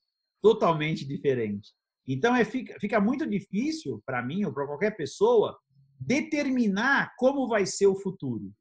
totalmente 0.43 1.05
diferente. 1.05 1.71
Então, 2.07 2.35
é, 2.35 2.45
fica, 2.45 2.79
fica 2.81 3.01
muito 3.01 3.27
difícil 3.27 4.03
para 4.05 4.23
mim 4.23 4.45
ou 4.45 4.53
para 4.53 4.67
qualquer 4.67 4.97
pessoa 4.97 5.59
determinar 5.99 7.13
como 7.19 7.47
vai 7.47 7.67
ser 7.67 7.87
o 7.87 8.01
futuro. 8.01 8.53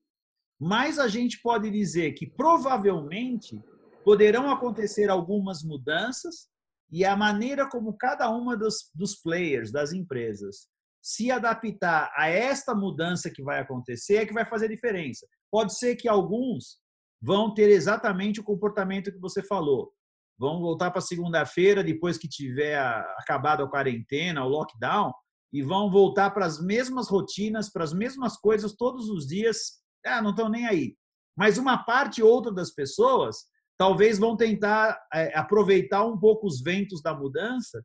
Mas 0.60 1.00
a 1.00 1.08
gente 1.08 1.42
pode 1.42 1.72
dizer 1.72 2.12
que 2.14 2.28
provavelmente 2.28 3.64
poderão 4.04 4.52
acontecer 4.52 5.10
algumas 5.10 5.64
mudanças 5.64 6.50
e 6.92 7.06
a 7.06 7.16
maneira 7.16 7.70
como 7.70 7.96
cada 7.98 8.30
uma 8.30 8.58
dos, 8.58 8.90
dos 8.94 9.16
players, 9.16 9.72
das 9.72 9.94
empresas, 9.94 10.68
se 11.02 11.32
adaptar 11.32 12.12
a 12.16 12.28
esta 12.28 12.76
mudança 12.76 13.32
que 13.34 13.42
vai 13.42 13.60
acontecer 13.60 14.18
é 14.18 14.26
que 14.26 14.34
vai 14.34 14.46
fazer 14.46 14.68
diferença. 14.68 15.26
Pode 15.50 15.78
ser 15.78 15.96
que 15.96 16.10
alguns 16.10 16.78
vão 17.22 17.54
ter 17.54 17.70
exatamente 17.70 18.40
o 18.40 18.44
comportamento 18.44 19.12
que 19.12 19.20
você 19.20 19.44
falou. 19.44 19.92
Vão 20.38 20.62
voltar 20.62 20.92
para 20.92 21.02
segunda-feira, 21.02 21.84
depois 21.84 22.18
que 22.18 22.28
tiver 22.28 22.80
acabado 23.18 23.64
a 23.64 23.70
quarentena, 23.70 24.46
o 24.46 24.48
lockdown, 24.48 25.12
e 25.52 25.62
vão 25.62 25.92
voltar 25.92 26.30
para 26.32 26.46
as 26.46 26.62
mesmas 26.62 27.10
rotinas, 27.10 27.70
para 27.70 27.84
as 27.84 27.94
mesmas 27.94 28.38
coisas 28.38 28.74
todos 28.74 29.10
os 29.10 29.28
dias. 29.28 29.82
Ah, 30.06 30.22
não 30.22 30.30
estão 30.30 30.48
nem 30.48 30.66
aí. 30.66 30.96
Mas 31.36 31.58
uma 31.58 31.78
parte 31.78 32.22
ou 32.22 32.30
outra 32.32 32.54
das 32.54 32.72
pessoas 32.72 33.38
talvez 33.78 34.20
vão 34.20 34.36
tentar 34.36 35.00
é, 35.14 35.38
aproveitar 35.38 36.06
um 36.06 36.20
pouco 36.20 36.46
os 36.46 36.62
ventos 36.62 37.02
da 37.02 37.16
mudança 37.16 37.82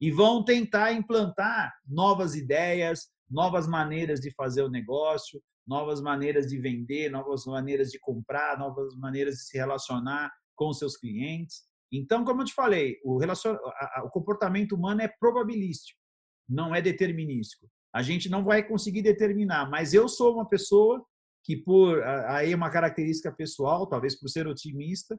e 0.00 0.10
vão 0.10 0.44
tentar 0.44 0.92
implantar 0.92 1.72
novas 1.86 2.34
ideias, 2.34 3.08
novas 3.28 3.66
maneiras 3.66 4.20
de 4.20 4.30
fazer 4.34 4.62
o 4.62 4.70
negócio, 4.70 5.42
novas 5.68 6.00
maneiras 6.00 6.46
de 6.48 6.58
vender, 6.58 7.10
novas 7.10 7.44
maneiras 7.44 7.90
de 7.90 7.98
comprar, 7.98 8.58
novas 8.58 8.96
maneiras 8.96 9.34
de 9.34 9.44
se 9.44 9.58
relacionar 9.58 10.32
com 10.56 10.72
seus 10.72 10.96
clientes. 10.96 11.62
Então, 11.92 12.24
como 12.24 12.40
eu 12.40 12.46
te 12.46 12.54
falei, 12.54 12.98
o, 13.04 13.18
relacion... 13.18 13.54
o 14.02 14.08
comportamento 14.08 14.74
humano 14.74 15.02
é 15.02 15.08
probabilístico, 15.20 16.00
não 16.48 16.74
é 16.74 16.80
determinístico. 16.80 17.68
A 17.94 18.02
gente 18.02 18.28
não 18.28 18.42
vai 18.42 18.66
conseguir 18.66 19.02
determinar, 19.02 19.70
mas 19.70 19.92
eu 19.92 20.08
sou 20.08 20.34
uma 20.34 20.48
pessoa 20.48 21.04
que 21.44 21.56
por 21.56 22.02
aí 22.02 22.54
uma 22.54 22.70
característica 22.70 23.32
pessoal, 23.32 23.86
talvez 23.86 24.18
por 24.18 24.28
ser 24.28 24.46
otimista, 24.46 25.18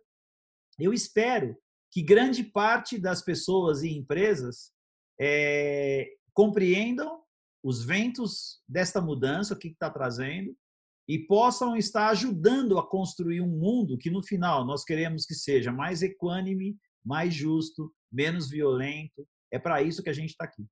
eu 0.79 0.93
espero 0.93 1.55
que 1.91 2.01
grande 2.01 2.43
parte 2.43 2.99
das 2.99 3.23
pessoas 3.23 3.81
e 3.83 3.89
empresas 3.89 4.71
é, 5.19 6.07
compreendam 6.33 7.21
os 7.63 7.84
ventos 7.84 8.62
desta 8.67 9.02
mudança, 9.02 9.54
o 9.54 9.58
que 9.58 9.69
está 9.69 9.89
trazendo, 9.89 10.56
e 11.08 11.17
possam 11.17 11.76
estar 11.76 12.10
ajudando 12.10 12.78
a 12.78 12.88
construir 12.88 13.41
um 13.41 13.48
mundo 13.48 13.98
que, 13.98 14.12
no 14.12 14.22
final, 14.22 14.63
nós 14.65 14.84
queremos 14.84 15.26
que 15.26 15.34
seja 15.34 15.72
mais 15.72 16.02
equânime, 16.02 16.78
mais 17.04 17.34
justo, 17.34 17.93
menos 18.12 18.50
violento. 18.50 19.28
É 19.52 19.58
para 19.58 19.82
isso 19.82 20.04
que 20.04 20.10
a 20.10 20.13
gente 20.13 20.30
está 20.30 20.45
aqui. 20.45 20.65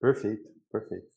Perfeito, 0.00 0.50
perfeito. 0.70 1.12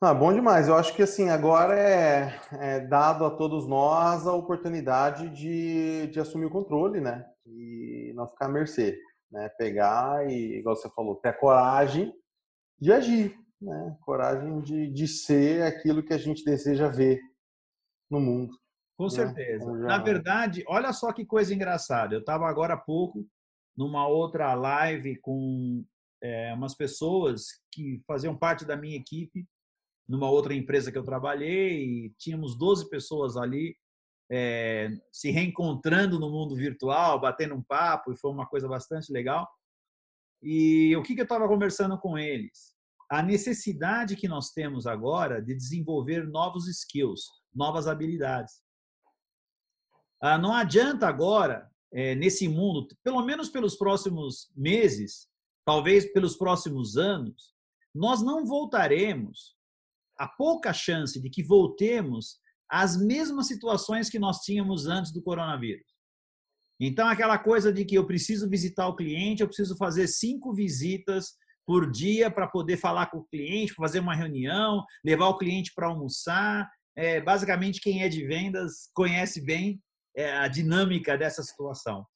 Ah, 0.00 0.12
bom 0.12 0.32
demais. 0.32 0.68
Eu 0.68 0.76
acho 0.76 0.94
que 0.94 1.02
assim 1.02 1.30
agora 1.30 1.74
é, 1.74 2.38
é, 2.52 2.80
dado 2.80 3.24
a 3.24 3.30
todos 3.30 3.66
nós 3.66 4.26
a 4.26 4.32
oportunidade 4.34 5.30
de, 5.30 6.06
de 6.08 6.20
assumir 6.20 6.44
o 6.44 6.50
controle, 6.50 7.00
né? 7.00 7.26
E 7.46 8.12
não 8.14 8.26
ficar 8.26 8.46
à 8.46 8.48
mercê, 8.48 8.98
né? 9.30 9.48
Pegar 9.50 10.28
e, 10.30 10.58
igual 10.58 10.76
você 10.76 10.90
falou, 10.90 11.16
ter 11.16 11.38
coragem 11.38 12.12
de 12.78 12.92
agir, 12.92 13.38
né? 13.60 13.96
Coragem 14.02 14.60
de, 14.60 14.90
de 14.90 15.08
ser 15.08 15.62
aquilo 15.62 16.02
que 16.02 16.12
a 16.12 16.18
gente 16.18 16.44
deseja 16.44 16.88
ver 16.88 17.20
no 18.10 18.20
mundo. 18.20 18.56
Com 18.96 19.04
né? 19.04 19.10
certeza. 19.10 19.64
Já... 19.64 19.86
Na 19.86 19.98
verdade, 19.98 20.64
olha 20.66 20.92
só 20.92 21.12
que 21.12 21.24
coisa 21.24 21.54
engraçada. 21.54 22.14
Eu 22.14 22.20
estava 22.20 22.46
agora 22.46 22.74
há 22.74 22.78
pouco 22.78 23.26
numa 23.76 24.08
outra 24.08 24.54
live 24.54 25.16
com 25.20 25.84
é, 26.22 26.52
umas 26.54 26.74
pessoas 26.74 27.44
que 27.70 28.02
faziam 28.06 28.36
parte 28.36 28.64
da 28.64 28.76
minha 28.76 28.96
equipe 28.96 29.46
numa 30.08 30.30
outra 30.30 30.54
empresa 30.54 30.92
que 30.92 30.98
eu 30.98 31.04
trabalhei, 31.04 32.14
tínhamos 32.18 32.56
12 32.56 32.88
pessoas 32.88 33.36
ali 33.36 33.76
é, 34.30 34.90
se 35.12 35.30
reencontrando 35.30 36.18
no 36.18 36.30
mundo 36.30 36.56
virtual, 36.56 37.20
batendo 37.20 37.54
um 37.54 37.62
papo, 37.62 38.12
e 38.12 38.16
foi 38.16 38.30
uma 38.30 38.46
coisa 38.46 38.68
bastante 38.68 39.12
legal. 39.12 39.48
E 40.42 40.94
o 40.96 41.02
que, 41.02 41.14
que 41.14 41.20
eu 41.20 41.24
estava 41.24 41.48
conversando 41.48 41.98
com 41.98 42.18
eles? 42.18 42.74
A 43.10 43.22
necessidade 43.22 44.16
que 44.16 44.28
nós 44.28 44.50
temos 44.50 44.86
agora 44.86 45.40
de 45.40 45.54
desenvolver 45.54 46.26
novos 46.26 46.68
skills, 46.68 47.22
novas 47.54 47.86
habilidades. 47.86 48.60
Ah, 50.20 50.38
não 50.38 50.52
adianta 50.52 51.06
agora, 51.06 51.70
é, 51.92 52.14
nesse 52.14 52.48
mundo, 52.48 52.88
pelo 53.04 53.22
menos 53.22 53.48
pelos 53.48 53.76
próximos 53.76 54.50
meses, 54.56 55.28
talvez 55.64 56.12
pelos 56.12 56.36
próximos 56.36 56.96
anos, 56.96 57.54
nós 57.94 58.22
não 58.22 58.44
voltaremos 58.44 59.56
há 60.18 60.26
pouca 60.26 60.72
chance 60.72 61.20
de 61.20 61.30
que 61.30 61.42
voltemos 61.42 62.38
às 62.70 62.96
mesmas 62.96 63.46
situações 63.46 64.08
que 64.08 64.18
nós 64.18 64.38
tínhamos 64.38 64.86
antes 64.86 65.12
do 65.12 65.22
coronavírus. 65.22 65.86
Então, 66.80 67.08
aquela 67.08 67.38
coisa 67.38 67.72
de 67.72 67.84
que 67.84 67.94
eu 67.94 68.06
preciso 68.06 68.48
visitar 68.48 68.86
o 68.86 68.96
cliente, 68.96 69.40
eu 69.40 69.46
preciso 69.46 69.76
fazer 69.76 70.06
cinco 70.08 70.52
visitas 70.52 71.34
por 71.66 71.90
dia 71.90 72.30
para 72.30 72.46
poder 72.46 72.76
falar 72.76 73.06
com 73.06 73.18
o 73.18 73.24
cliente, 73.24 73.74
fazer 73.74 74.00
uma 74.00 74.14
reunião, 74.14 74.84
levar 75.04 75.28
o 75.28 75.38
cliente 75.38 75.72
para 75.74 75.88
almoçar. 75.88 76.70
É, 76.94 77.20
basicamente, 77.20 77.80
quem 77.80 78.02
é 78.02 78.08
de 78.08 78.26
vendas 78.26 78.90
conhece 78.94 79.44
bem 79.44 79.80
é, 80.16 80.36
a 80.36 80.48
dinâmica 80.48 81.16
dessa 81.16 81.42
situação. 81.42 82.06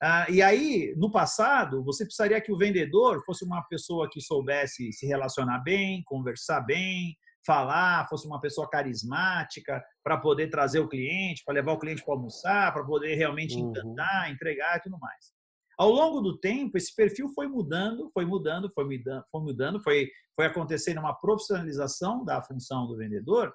Ah, 0.00 0.26
e 0.30 0.40
aí, 0.40 0.94
no 0.96 1.10
passado, 1.10 1.82
você 1.82 2.04
precisaria 2.04 2.40
que 2.40 2.52
o 2.52 2.56
vendedor 2.56 3.22
fosse 3.24 3.44
uma 3.44 3.62
pessoa 3.64 4.08
que 4.08 4.20
soubesse 4.20 4.92
se 4.92 5.06
relacionar 5.06 5.58
bem, 5.58 6.02
conversar 6.04 6.60
bem, 6.60 7.16
falar, 7.48 8.06
fosse 8.10 8.26
uma 8.26 8.38
pessoa 8.38 8.68
carismática, 8.68 9.82
para 10.04 10.18
poder 10.18 10.50
trazer 10.50 10.80
o 10.80 10.88
cliente, 10.88 11.42
para 11.46 11.54
levar 11.54 11.72
o 11.72 11.78
cliente 11.78 12.04
para 12.04 12.12
almoçar, 12.12 12.74
para 12.74 12.84
poder 12.84 13.14
realmente 13.14 13.56
uhum. 13.56 13.70
encantar, 13.70 14.30
entregar 14.30 14.76
e 14.76 14.82
tudo 14.82 14.98
mais. 14.98 15.32
Ao 15.78 15.90
longo 15.90 16.20
do 16.20 16.38
tempo, 16.38 16.76
esse 16.76 16.94
perfil 16.94 17.30
foi 17.34 17.48
mudando, 17.48 18.10
foi 18.12 18.26
mudando, 18.26 18.70
foi 18.74 18.84
mudando, 18.84 19.24
foi 19.30 19.40
mudando, 19.40 19.82
foi, 19.82 20.10
foi 20.36 20.44
acontecendo 20.44 20.98
uma 20.98 21.14
profissionalização 21.14 22.22
da 22.22 22.42
função 22.42 22.86
do 22.86 22.98
vendedor. 22.98 23.54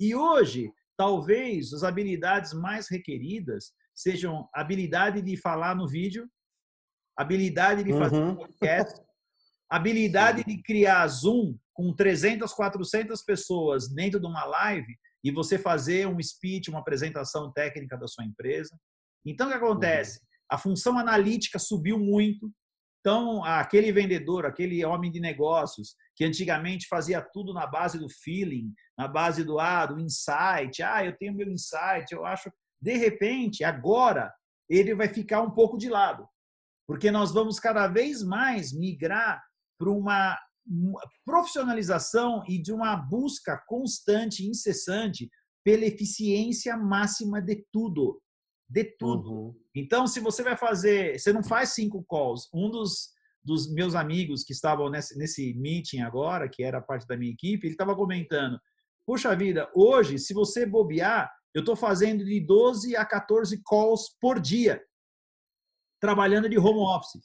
E 0.00 0.14
hoje, 0.14 0.72
talvez 0.96 1.74
as 1.74 1.82
habilidades 1.82 2.54
mais 2.54 2.88
requeridas 2.88 3.72
sejam 3.94 4.48
habilidade 4.54 5.20
de 5.20 5.36
falar 5.36 5.76
no 5.76 5.86
vídeo, 5.86 6.26
habilidade 7.18 7.84
de 7.84 7.92
fazer 7.92 8.16
uhum. 8.16 8.36
podcast, 8.36 9.05
habilidade 9.68 10.44
de 10.44 10.62
criar 10.62 11.06
Zoom 11.08 11.56
com 11.72 11.92
300, 11.94 12.52
400 12.52 13.22
pessoas 13.22 13.88
dentro 13.88 14.20
de 14.20 14.26
uma 14.26 14.44
live 14.44 14.96
e 15.22 15.30
você 15.30 15.58
fazer 15.58 16.06
um 16.06 16.22
speech, 16.22 16.70
uma 16.70 16.80
apresentação 16.80 17.52
técnica 17.52 17.96
da 17.96 18.06
sua 18.06 18.24
empresa. 18.24 18.78
Então, 19.24 19.48
o 19.48 19.50
que 19.50 19.56
acontece? 19.56 20.20
Uhum. 20.20 20.26
A 20.50 20.58
função 20.58 20.98
analítica 20.98 21.58
subiu 21.58 21.98
muito. 21.98 22.50
Então, 23.00 23.44
aquele 23.44 23.92
vendedor, 23.92 24.46
aquele 24.46 24.84
homem 24.84 25.10
de 25.10 25.20
negócios, 25.20 25.94
que 26.14 26.24
antigamente 26.24 26.88
fazia 26.88 27.20
tudo 27.20 27.52
na 27.52 27.66
base 27.66 27.98
do 27.98 28.08
feeling, 28.08 28.72
na 28.96 29.06
base 29.06 29.44
do, 29.44 29.60
ah, 29.60 29.86
do 29.86 30.00
insight, 30.00 30.82
ah, 30.82 31.04
eu 31.04 31.16
tenho 31.16 31.34
meu 31.34 31.48
insight, 31.48 32.12
eu 32.12 32.24
acho. 32.24 32.50
De 32.80 32.96
repente, 32.96 33.62
agora, 33.62 34.32
ele 34.68 34.94
vai 34.94 35.08
ficar 35.08 35.42
um 35.42 35.50
pouco 35.50 35.76
de 35.76 35.88
lado. 35.88 36.26
Porque 36.86 37.10
nós 37.10 37.32
vamos 37.32 37.58
cada 37.58 37.88
vez 37.88 38.22
mais 38.22 38.72
migrar 38.72 39.42
para 39.78 39.90
uma 39.90 40.38
profissionalização 41.24 42.42
e 42.48 42.60
de 42.60 42.72
uma 42.72 42.96
busca 42.96 43.62
constante, 43.66 44.46
incessante, 44.46 45.30
pela 45.64 45.84
eficiência 45.84 46.76
máxima 46.76 47.40
de 47.40 47.64
tudo. 47.72 48.20
De 48.68 48.84
tudo. 48.84 49.30
Uhum. 49.30 49.54
Então, 49.74 50.06
se 50.06 50.20
você 50.20 50.42
vai 50.42 50.56
fazer, 50.56 51.18
você 51.18 51.32
não 51.32 51.42
faz 51.42 51.70
cinco 51.70 52.04
calls. 52.04 52.48
Um 52.52 52.70
dos, 52.70 53.10
dos 53.44 53.72
meus 53.72 53.94
amigos 53.94 54.42
que 54.42 54.52
estavam 54.52 54.90
nesse, 54.90 55.16
nesse 55.16 55.54
meeting 55.54 56.00
agora, 56.00 56.48
que 56.48 56.62
era 56.62 56.80
parte 56.80 57.06
da 57.06 57.16
minha 57.16 57.32
equipe, 57.32 57.66
ele 57.66 57.74
estava 57.74 57.94
comentando: 57.94 58.58
Puxa 59.06 59.36
vida, 59.36 59.70
hoje, 59.74 60.18
se 60.18 60.34
você 60.34 60.66
bobear, 60.66 61.32
eu 61.54 61.60
estou 61.60 61.76
fazendo 61.76 62.24
de 62.24 62.40
12 62.40 62.96
a 62.96 63.04
14 63.04 63.62
calls 63.64 64.16
por 64.20 64.40
dia, 64.40 64.82
trabalhando 66.00 66.48
de 66.48 66.58
home 66.58 66.80
office. 66.80 67.24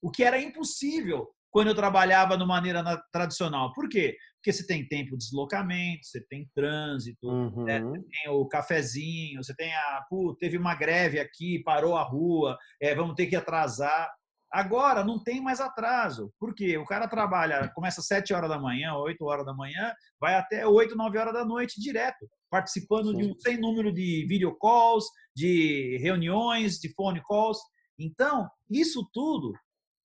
O 0.00 0.10
que 0.10 0.22
era 0.22 0.40
impossível 0.40 1.28
quando 1.50 1.68
eu 1.68 1.74
trabalhava 1.74 2.36
de 2.36 2.44
maneira 2.44 2.82
tradicional. 3.10 3.72
Por 3.72 3.88
quê? 3.88 4.16
Porque 4.36 4.52
você 4.52 4.66
tem 4.66 4.86
tempo 4.86 5.16
de 5.16 5.24
deslocamento, 5.24 6.06
você 6.06 6.20
tem 6.28 6.48
trânsito, 6.54 7.26
uhum. 7.26 7.64
né? 7.64 7.80
você 7.80 8.00
tem 8.00 8.30
o 8.30 8.46
cafezinho, 8.46 9.42
você 9.42 9.54
tem 9.56 9.74
a. 9.74 10.04
Pô, 10.08 10.36
teve 10.38 10.56
uma 10.56 10.74
greve 10.74 11.18
aqui, 11.18 11.62
parou 11.64 11.96
a 11.96 12.02
rua, 12.02 12.56
é, 12.80 12.94
vamos 12.94 13.14
ter 13.14 13.26
que 13.26 13.36
atrasar. 13.36 14.08
Agora 14.52 15.02
não 15.02 15.22
tem 15.22 15.40
mais 15.40 15.60
atraso. 15.60 16.32
Por 16.38 16.54
quê? 16.54 16.78
O 16.78 16.84
cara 16.84 17.08
trabalha, 17.08 17.68
começa 17.74 18.00
às 18.00 18.06
7 18.06 18.32
horas 18.32 18.48
da 18.48 18.58
manhã, 18.58 18.94
8 18.94 19.24
horas 19.24 19.44
da 19.44 19.52
manhã, 19.52 19.92
vai 20.20 20.34
até 20.34 20.66
8, 20.66 20.96
9 20.96 21.18
horas 21.18 21.34
da 21.34 21.44
noite 21.44 21.80
direto, 21.80 22.28
participando 22.48 23.10
Sim. 23.10 23.16
de 23.16 23.24
um 23.24 23.34
sem 23.38 23.58
número 23.58 23.92
de 23.92 24.24
video 24.28 24.56
calls, 24.56 25.04
de 25.34 25.98
reuniões, 26.00 26.78
de 26.78 26.92
phone 26.94 27.20
calls. 27.28 27.58
Então, 27.98 28.48
isso 28.70 29.08
tudo 29.12 29.52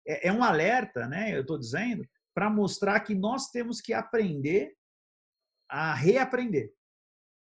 é, 0.09 0.29
é 0.29 0.33
um 0.33 0.43
alerta, 0.43 1.07
né? 1.07 1.35
Eu 1.35 1.43
estou 1.43 1.59
dizendo, 1.59 2.09
para 2.35 2.49
mostrar 2.49 3.01
que 3.01 3.15
nós 3.15 3.51
temos 3.51 3.81
que 3.81 3.93
aprender 3.93 4.73
a 5.69 5.95
reaprender. 5.95 6.73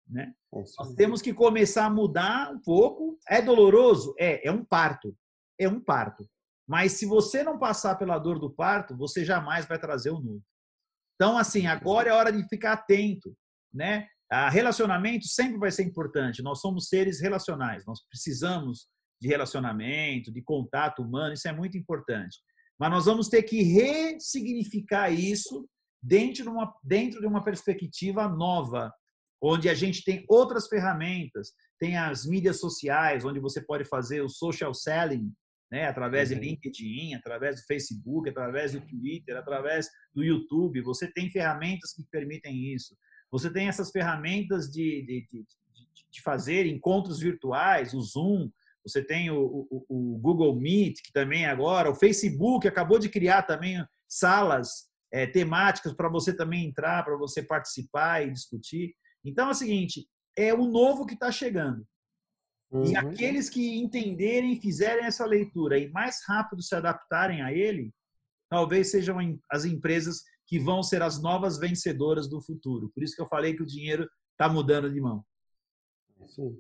Né? 0.08 0.34
É 0.54 0.58
nós 0.58 0.94
temos 0.96 1.22
que 1.22 1.34
começar 1.34 1.86
a 1.86 1.90
mudar 1.90 2.52
um 2.52 2.60
pouco. 2.60 3.20
É 3.28 3.42
doloroso? 3.42 4.16
É, 4.18 4.48
é 4.48 4.52
um 4.52 4.64
parto. 4.64 5.16
É 5.60 5.68
um 5.68 5.80
parto. 5.80 6.28
Mas 6.68 6.94
se 6.94 7.06
você 7.06 7.44
não 7.44 7.60
passar 7.60 7.96
pela 7.96 8.18
dor 8.18 8.40
do 8.40 8.50
parto, 8.50 8.98
você 8.98 9.24
jamais 9.24 9.66
vai 9.66 9.78
trazer 9.78 10.10
o 10.10 10.20
novo. 10.20 10.44
Então, 11.16 11.38
assim, 11.38 11.68
agora 11.68 12.10
é 12.10 12.14
hora 12.14 12.32
de 12.32 12.48
ficar 12.48 12.74
atento, 12.74 13.36
né? 13.74 14.08
A 14.30 14.50
relacionamento 14.50 15.28
sempre 15.28 15.58
vai 15.58 15.72
ser 15.72 15.84
importante. 15.84 16.42
Nós 16.42 16.60
somos 16.60 16.90
seres 16.90 17.22
relacionais. 17.22 17.86
Nós 17.86 18.04
precisamos 18.08 18.88
de 19.22 19.28
relacionamento, 19.28 20.32
de 20.32 20.42
contato 20.42 21.04
humano. 21.04 21.34
Isso 21.34 21.48
é 21.48 21.54
muito 21.54 21.78
importante. 21.78 22.40
Mas 22.80 22.92
nós 22.92 23.06
vamos 23.06 23.30
ter 23.30 23.44
que 23.44 23.62
ressignificar 23.64 25.10
isso 25.10 25.68
dentro 26.02 26.44
de 26.44 26.50
uma, 26.50 26.74
dentro 26.84 27.20
de 27.20 27.28
uma 27.28 27.44
perspectiva 27.44 28.28
nova, 28.28 28.92
onde 29.42 29.70
a 29.70 29.74
gente 29.74 30.04
tem 30.04 30.26
outras 30.30 30.68
ferramentas, 30.68 31.52
tem 31.80 31.98
as 31.98 32.26
mídias 32.26 32.60
sociais, 32.60 33.26
onde 33.26 33.40
você 33.40 33.62
pode 33.62 33.86
fazer 33.86 34.22
o 34.22 34.30
social 34.30 34.74
selling, 34.74 35.32
né, 35.72 35.88
através 35.88 36.32
uhum. 36.32 36.40
de 36.40 36.48
LinkedIn, 36.48 37.16
através 37.16 37.56
do 37.56 37.66
Facebook, 37.66 38.30
através 38.30 38.74
do 38.74 38.82
Twitter, 38.82 39.36
através 39.36 39.88
do 40.14 40.24
YouTube. 40.24 40.82
Você 40.82 41.12
tem 41.12 41.30
ferramentas 41.30 41.92
que 41.94 42.04
permitem 42.12 42.74
isso. 42.74 42.96
Você 43.32 43.52
tem 43.52 43.68
essas 43.68 43.92
ferramentas 43.92 44.68
de, 44.68 45.02
de, 45.06 45.28
de, 45.30 45.46
de 46.12 46.22
fazer 46.22 46.66
encontros 46.66 47.20
virtuais, 47.20 47.94
o 47.94 48.02
Zoom, 48.02 48.50
você 48.86 49.04
tem 49.04 49.32
o, 49.32 49.68
o, 49.70 49.86
o, 49.90 50.18
Google 50.20 50.56
Meet, 50.56 51.02
que 51.02 51.12
também 51.12 51.46
agora, 51.46 51.90
o 51.90 51.96
Facebook 51.96 52.68
acabou 52.68 53.00
de 53.00 53.10
criar 53.10 53.44
também 53.44 53.84
salas 54.08 54.88
é, 55.12 55.26
temáticas 55.26 55.94
para 55.94 56.10
você 56.10 56.36
também 56.36 56.68
entrar, 56.68 57.04
para 57.04 57.18
você 57.18 57.42
participar 57.42 58.26
e 58.26 58.32
discutir. 58.32 58.94
Então 59.24 59.48
é 59.48 59.52
o 59.52 59.56
seguinte, 59.56 60.08
é 60.38 60.54
o 60.54 60.66
novo 60.66 61.06
que 61.06 61.16
está 61.16 61.32
chegando. 61.32 61.86
Uhum. 62.72 62.86
E 62.86 62.96
aqueles 62.96 63.50
que 63.50 63.78
entenderem, 63.78 64.60
fizerem 64.60 65.06
essa 65.06 65.26
leitura 65.26 65.80
e 65.80 65.90
mais 65.90 66.22
rápido 66.28 66.62
se 66.62 66.76
adaptarem 66.76 67.42
a 67.42 67.52
ele, 67.52 67.92
talvez 68.50 68.92
sejam 68.92 69.18
as 69.50 69.66
empresas 69.66 70.24
que 70.46 70.60
vão 70.60 70.84
ser 70.84 71.02
as 71.02 71.22
novas 71.22 71.58
vencedoras 71.58 72.30
do 72.30 72.40
futuro. 72.42 72.92
Por 72.94 73.04
isso 73.04 73.16
que 73.16 73.22
eu 73.22 73.28
falei 73.28 73.56
que 73.56 73.64
o 73.64 73.68
dinheiro 73.68 74.08
está 74.32 74.48
mudando 74.48 74.92
de 74.92 75.02
mão. 75.02 75.26
Sim. 76.28 76.56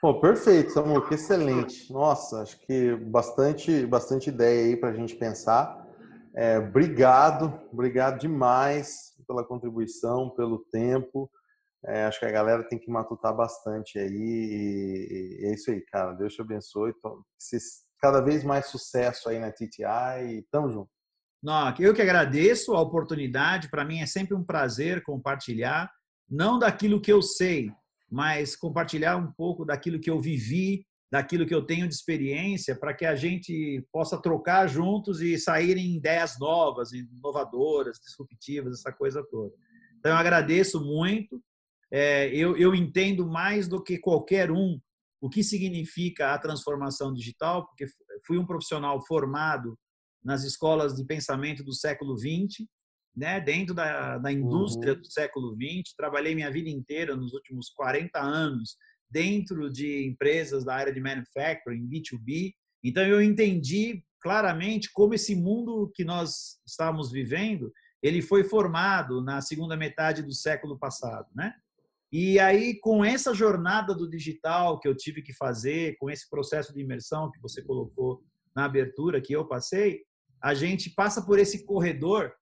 Pô, 0.00 0.18
perfeito, 0.18 0.72
que 1.06 1.14
excelente. 1.14 1.92
Nossa, 1.92 2.40
acho 2.40 2.58
que 2.60 2.96
bastante, 2.96 3.84
bastante 3.84 4.30
ideia 4.30 4.64
aí 4.64 4.76
para 4.76 4.88
a 4.88 4.94
gente 4.94 5.14
pensar. 5.14 5.86
É, 6.34 6.58
obrigado, 6.58 7.60
obrigado 7.70 8.18
demais 8.18 9.14
pela 9.26 9.44
contribuição, 9.44 10.30
pelo 10.30 10.64
tempo. 10.72 11.30
É, 11.84 12.04
acho 12.04 12.18
que 12.18 12.24
a 12.24 12.30
galera 12.30 12.66
tem 12.66 12.78
que 12.78 12.90
matutar 12.90 13.34
bastante 13.34 13.98
aí. 13.98 14.10
E, 14.10 15.46
é 15.46 15.54
isso 15.54 15.70
aí, 15.70 15.82
cara. 15.82 16.12
Deus 16.14 16.34
te 16.34 16.40
abençoe. 16.40 16.94
Cada 18.00 18.22
vez 18.22 18.42
mais 18.42 18.66
sucesso 18.66 19.28
aí 19.28 19.38
na 19.38 19.52
TTI 19.52 20.38
e 20.38 20.46
tamo 20.50 20.70
junto. 20.70 20.90
Não, 21.42 21.74
eu 21.78 21.94
que 21.94 22.02
agradeço 22.02 22.74
a 22.74 22.80
oportunidade. 22.80 23.70
Para 23.70 23.84
mim 23.84 24.00
é 24.00 24.06
sempre 24.06 24.34
um 24.34 24.44
prazer 24.44 25.02
compartilhar, 25.02 25.90
não 26.28 26.58
daquilo 26.58 27.00
que 27.00 27.12
eu 27.12 27.20
sei, 27.20 27.70
mas 28.10 28.56
compartilhar 28.56 29.16
um 29.16 29.30
pouco 29.32 29.64
daquilo 29.64 30.00
que 30.00 30.10
eu 30.10 30.20
vivi, 30.20 30.84
daquilo 31.10 31.46
que 31.46 31.54
eu 31.54 31.64
tenho 31.64 31.88
de 31.88 31.94
experiência, 31.94 32.74
para 32.74 32.94
que 32.94 33.04
a 33.04 33.14
gente 33.14 33.84
possa 33.92 34.20
trocar 34.20 34.66
juntos 34.68 35.20
e 35.20 35.38
saírem 35.38 35.96
ideias 35.96 36.38
novas, 36.38 36.92
inovadoras, 36.92 37.98
disruptivas, 37.98 38.78
essa 38.78 38.92
coisa 38.92 39.24
toda. 39.30 39.52
Então, 39.98 40.12
eu 40.12 40.16
agradeço 40.16 40.80
muito. 40.80 41.42
É, 41.90 42.28
eu, 42.28 42.56
eu 42.56 42.74
entendo 42.74 43.26
mais 43.26 43.68
do 43.68 43.82
que 43.82 43.98
qualquer 43.98 44.50
um 44.50 44.80
o 45.20 45.28
que 45.28 45.44
significa 45.44 46.32
a 46.32 46.38
transformação 46.38 47.12
digital, 47.12 47.66
porque 47.66 47.84
fui 48.26 48.38
um 48.38 48.46
profissional 48.46 49.04
formado 49.06 49.78
nas 50.24 50.44
escolas 50.44 50.94
de 50.94 51.04
pensamento 51.04 51.62
do 51.62 51.74
século 51.74 52.16
XX, 52.16 52.66
né, 53.16 53.40
dentro 53.40 53.74
da, 53.74 54.18
da 54.18 54.32
indústria 54.32 54.94
uhum. 54.94 55.00
do 55.00 55.10
século 55.10 55.54
XX. 55.54 55.94
Trabalhei 55.96 56.34
minha 56.34 56.50
vida 56.50 56.68
inteira, 56.68 57.16
nos 57.16 57.32
últimos 57.32 57.70
40 57.70 58.18
anos, 58.20 58.76
dentro 59.10 59.70
de 59.70 60.06
empresas 60.06 60.64
da 60.64 60.74
área 60.74 60.92
de 60.92 61.00
manufacturing, 61.00 61.88
B2B. 61.88 62.52
Então, 62.84 63.04
eu 63.04 63.20
entendi 63.20 64.02
claramente 64.22 64.90
como 64.92 65.14
esse 65.14 65.34
mundo 65.34 65.90
que 65.94 66.04
nós 66.04 66.60
estamos 66.66 67.10
vivendo, 67.10 67.72
ele 68.02 68.22
foi 68.22 68.44
formado 68.44 69.22
na 69.22 69.40
segunda 69.40 69.76
metade 69.76 70.22
do 70.22 70.32
século 70.32 70.78
passado, 70.78 71.26
né? 71.34 71.54
E 72.12 72.40
aí, 72.40 72.78
com 72.80 73.04
essa 73.04 73.32
jornada 73.32 73.94
do 73.94 74.08
digital 74.08 74.80
que 74.80 74.88
eu 74.88 74.96
tive 74.96 75.22
que 75.22 75.32
fazer, 75.32 75.96
com 75.98 76.10
esse 76.10 76.28
processo 76.28 76.74
de 76.74 76.80
imersão 76.80 77.30
que 77.30 77.40
você 77.40 77.62
colocou 77.62 78.20
na 78.54 78.64
abertura 78.64 79.20
que 79.20 79.32
eu 79.32 79.46
passei, 79.46 80.02
a 80.42 80.52
gente 80.52 80.90
passa 80.90 81.24
por 81.24 81.38
esse 81.38 81.64
corredor 81.64 82.32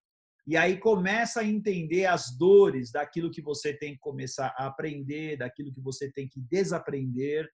e 0.48 0.56
aí 0.56 0.78
começa 0.78 1.40
a 1.40 1.44
entender 1.44 2.06
as 2.06 2.34
dores 2.38 2.90
daquilo 2.90 3.30
que 3.30 3.42
você 3.42 3.74
tem 3.74 3.92
que 3.92 3.98
começar 4.00 4.54
a 4.56 4.66
aprender, 4.66 5.37
daquilo 5.37 5.70
que 5.70 5.80
você 5.80 6.11
tem 6.11 6.26
que 6.26 6.40
desaprender. 6.40 7.46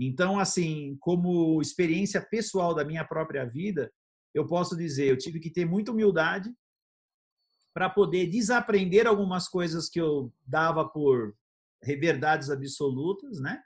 Então, 0.00 0.38
assim, 0.38 0.96
como 0.98 1.60
experiência 1.60 2.22
pessoal 2.22 2.74
da 2.74 2.86
minha 2.86 3.04
própria 3.04 3.44
vida, 3.44 3.92
eu 4.34 4.46
posso 4.46 4.74
dizer, 4.74 5.08
eu 5.10 5.18
tive 5.18 5.40
que 5.40 5.50
ter 5.50 5.66
muita 5.66 5.92
humildade 5.92 6.50
para 7.74 7.90
poder 7.90 8.26
desaprender 8.28 9.06
algumas 9.06 9.46
coisas 9.46 9.90
que 9.90 10.00
eu 10.00 10.32
dava 10.46 10.88
por 10.88 11.36
verdades 11.84 12.48
absolutas, 12.48 13.38
né? 13.40 13.62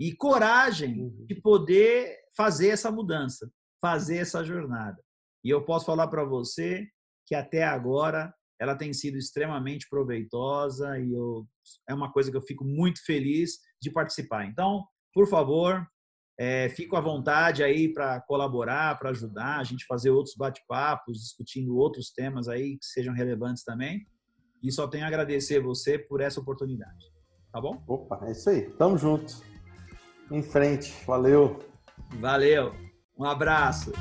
E 0.00 0.14
coragem 0.16 1.02
Uhum. 1.02 1.26
de 1.26 1.34
poder 1.34 2.16
fazer 2.34 2.68
essa 2.68 2.90
mudança, 2.90 3.52
fazer 3.78 4.16
essa 4.16 4.42
jornada. 4.42 5.04
E 5.44 5.50
eu 5.50 5.62
posso 5.66 5.84
falar 5.84 6.08
para 6.08 6.24
você 6.24 6.88
que 7.26 7.34
até 7.34 7.64
agora 7.64 8.32
ela 8.60 8.74
tem 8.74 8.92
sido 8.92 9.18
extremamente 9.18 9.86
proveitosa 9.88 10.98
e 10.98 11.12
eu, 11.12 11.46
é 11.88 11.94
uma 11.94 12.12
coisa 12.12 12.30
que 12.30 12.36
eu 12.36 12.42
fico 12.42 12.64
muito 12.64 13.04
feliz 13.04 13.58
de 13.80 13.90
participar. 13.90 14.46
Então, 14.46 14.84
por 15.12 15.28
favor, 15.28 15.86
é, 16.38 16.68
fico 16.68 16.96
à 16.96 17.00
vontade 17.00 17.62
aí 17.62 17.92
para 17.92 18.20
colaborar, 18.22 18.98
para 18.98 19.10
ajudar, 19.10 19.58
a 19.58 19.64
gente 19.64 19.84
fazer 19.86 20.10
outros 20.10 20.34
bate-papos, 20.36 21.18
discutindo 21.18 21.76
outros 21.76 22.10
temas 22.10 22.48
aí 22.48 22.78
que 22.78 22.86
sejam 22.86 23.14
relevantes 23.14 23.64
também. 23.64 24.06
E 24.62 24.72
só 24.72 24.86
tenho 24.86 25.04
a 25.04 25.08
agradecer 25.08 25.60
você 25.60 25.98
por 25.98 26.20
essa 26.20 26.40
oportunidade. 26.40 27.04
Tá 27.52 27.60
bom? 27.60 27.82
Opa, 27.86 28.20
é 28.26 28.32
isso 28.32 28.50
aí. 28.50 28.70
Tamo 28.72 28.98
junto. 28.98 29.42
Em 30.30 30.42
frente. 30.42 30.92
Valeu. 31.06 31.58
Valeu. 32.20 32.74
Um 33.18 33.24
abraço. 33.24 33.92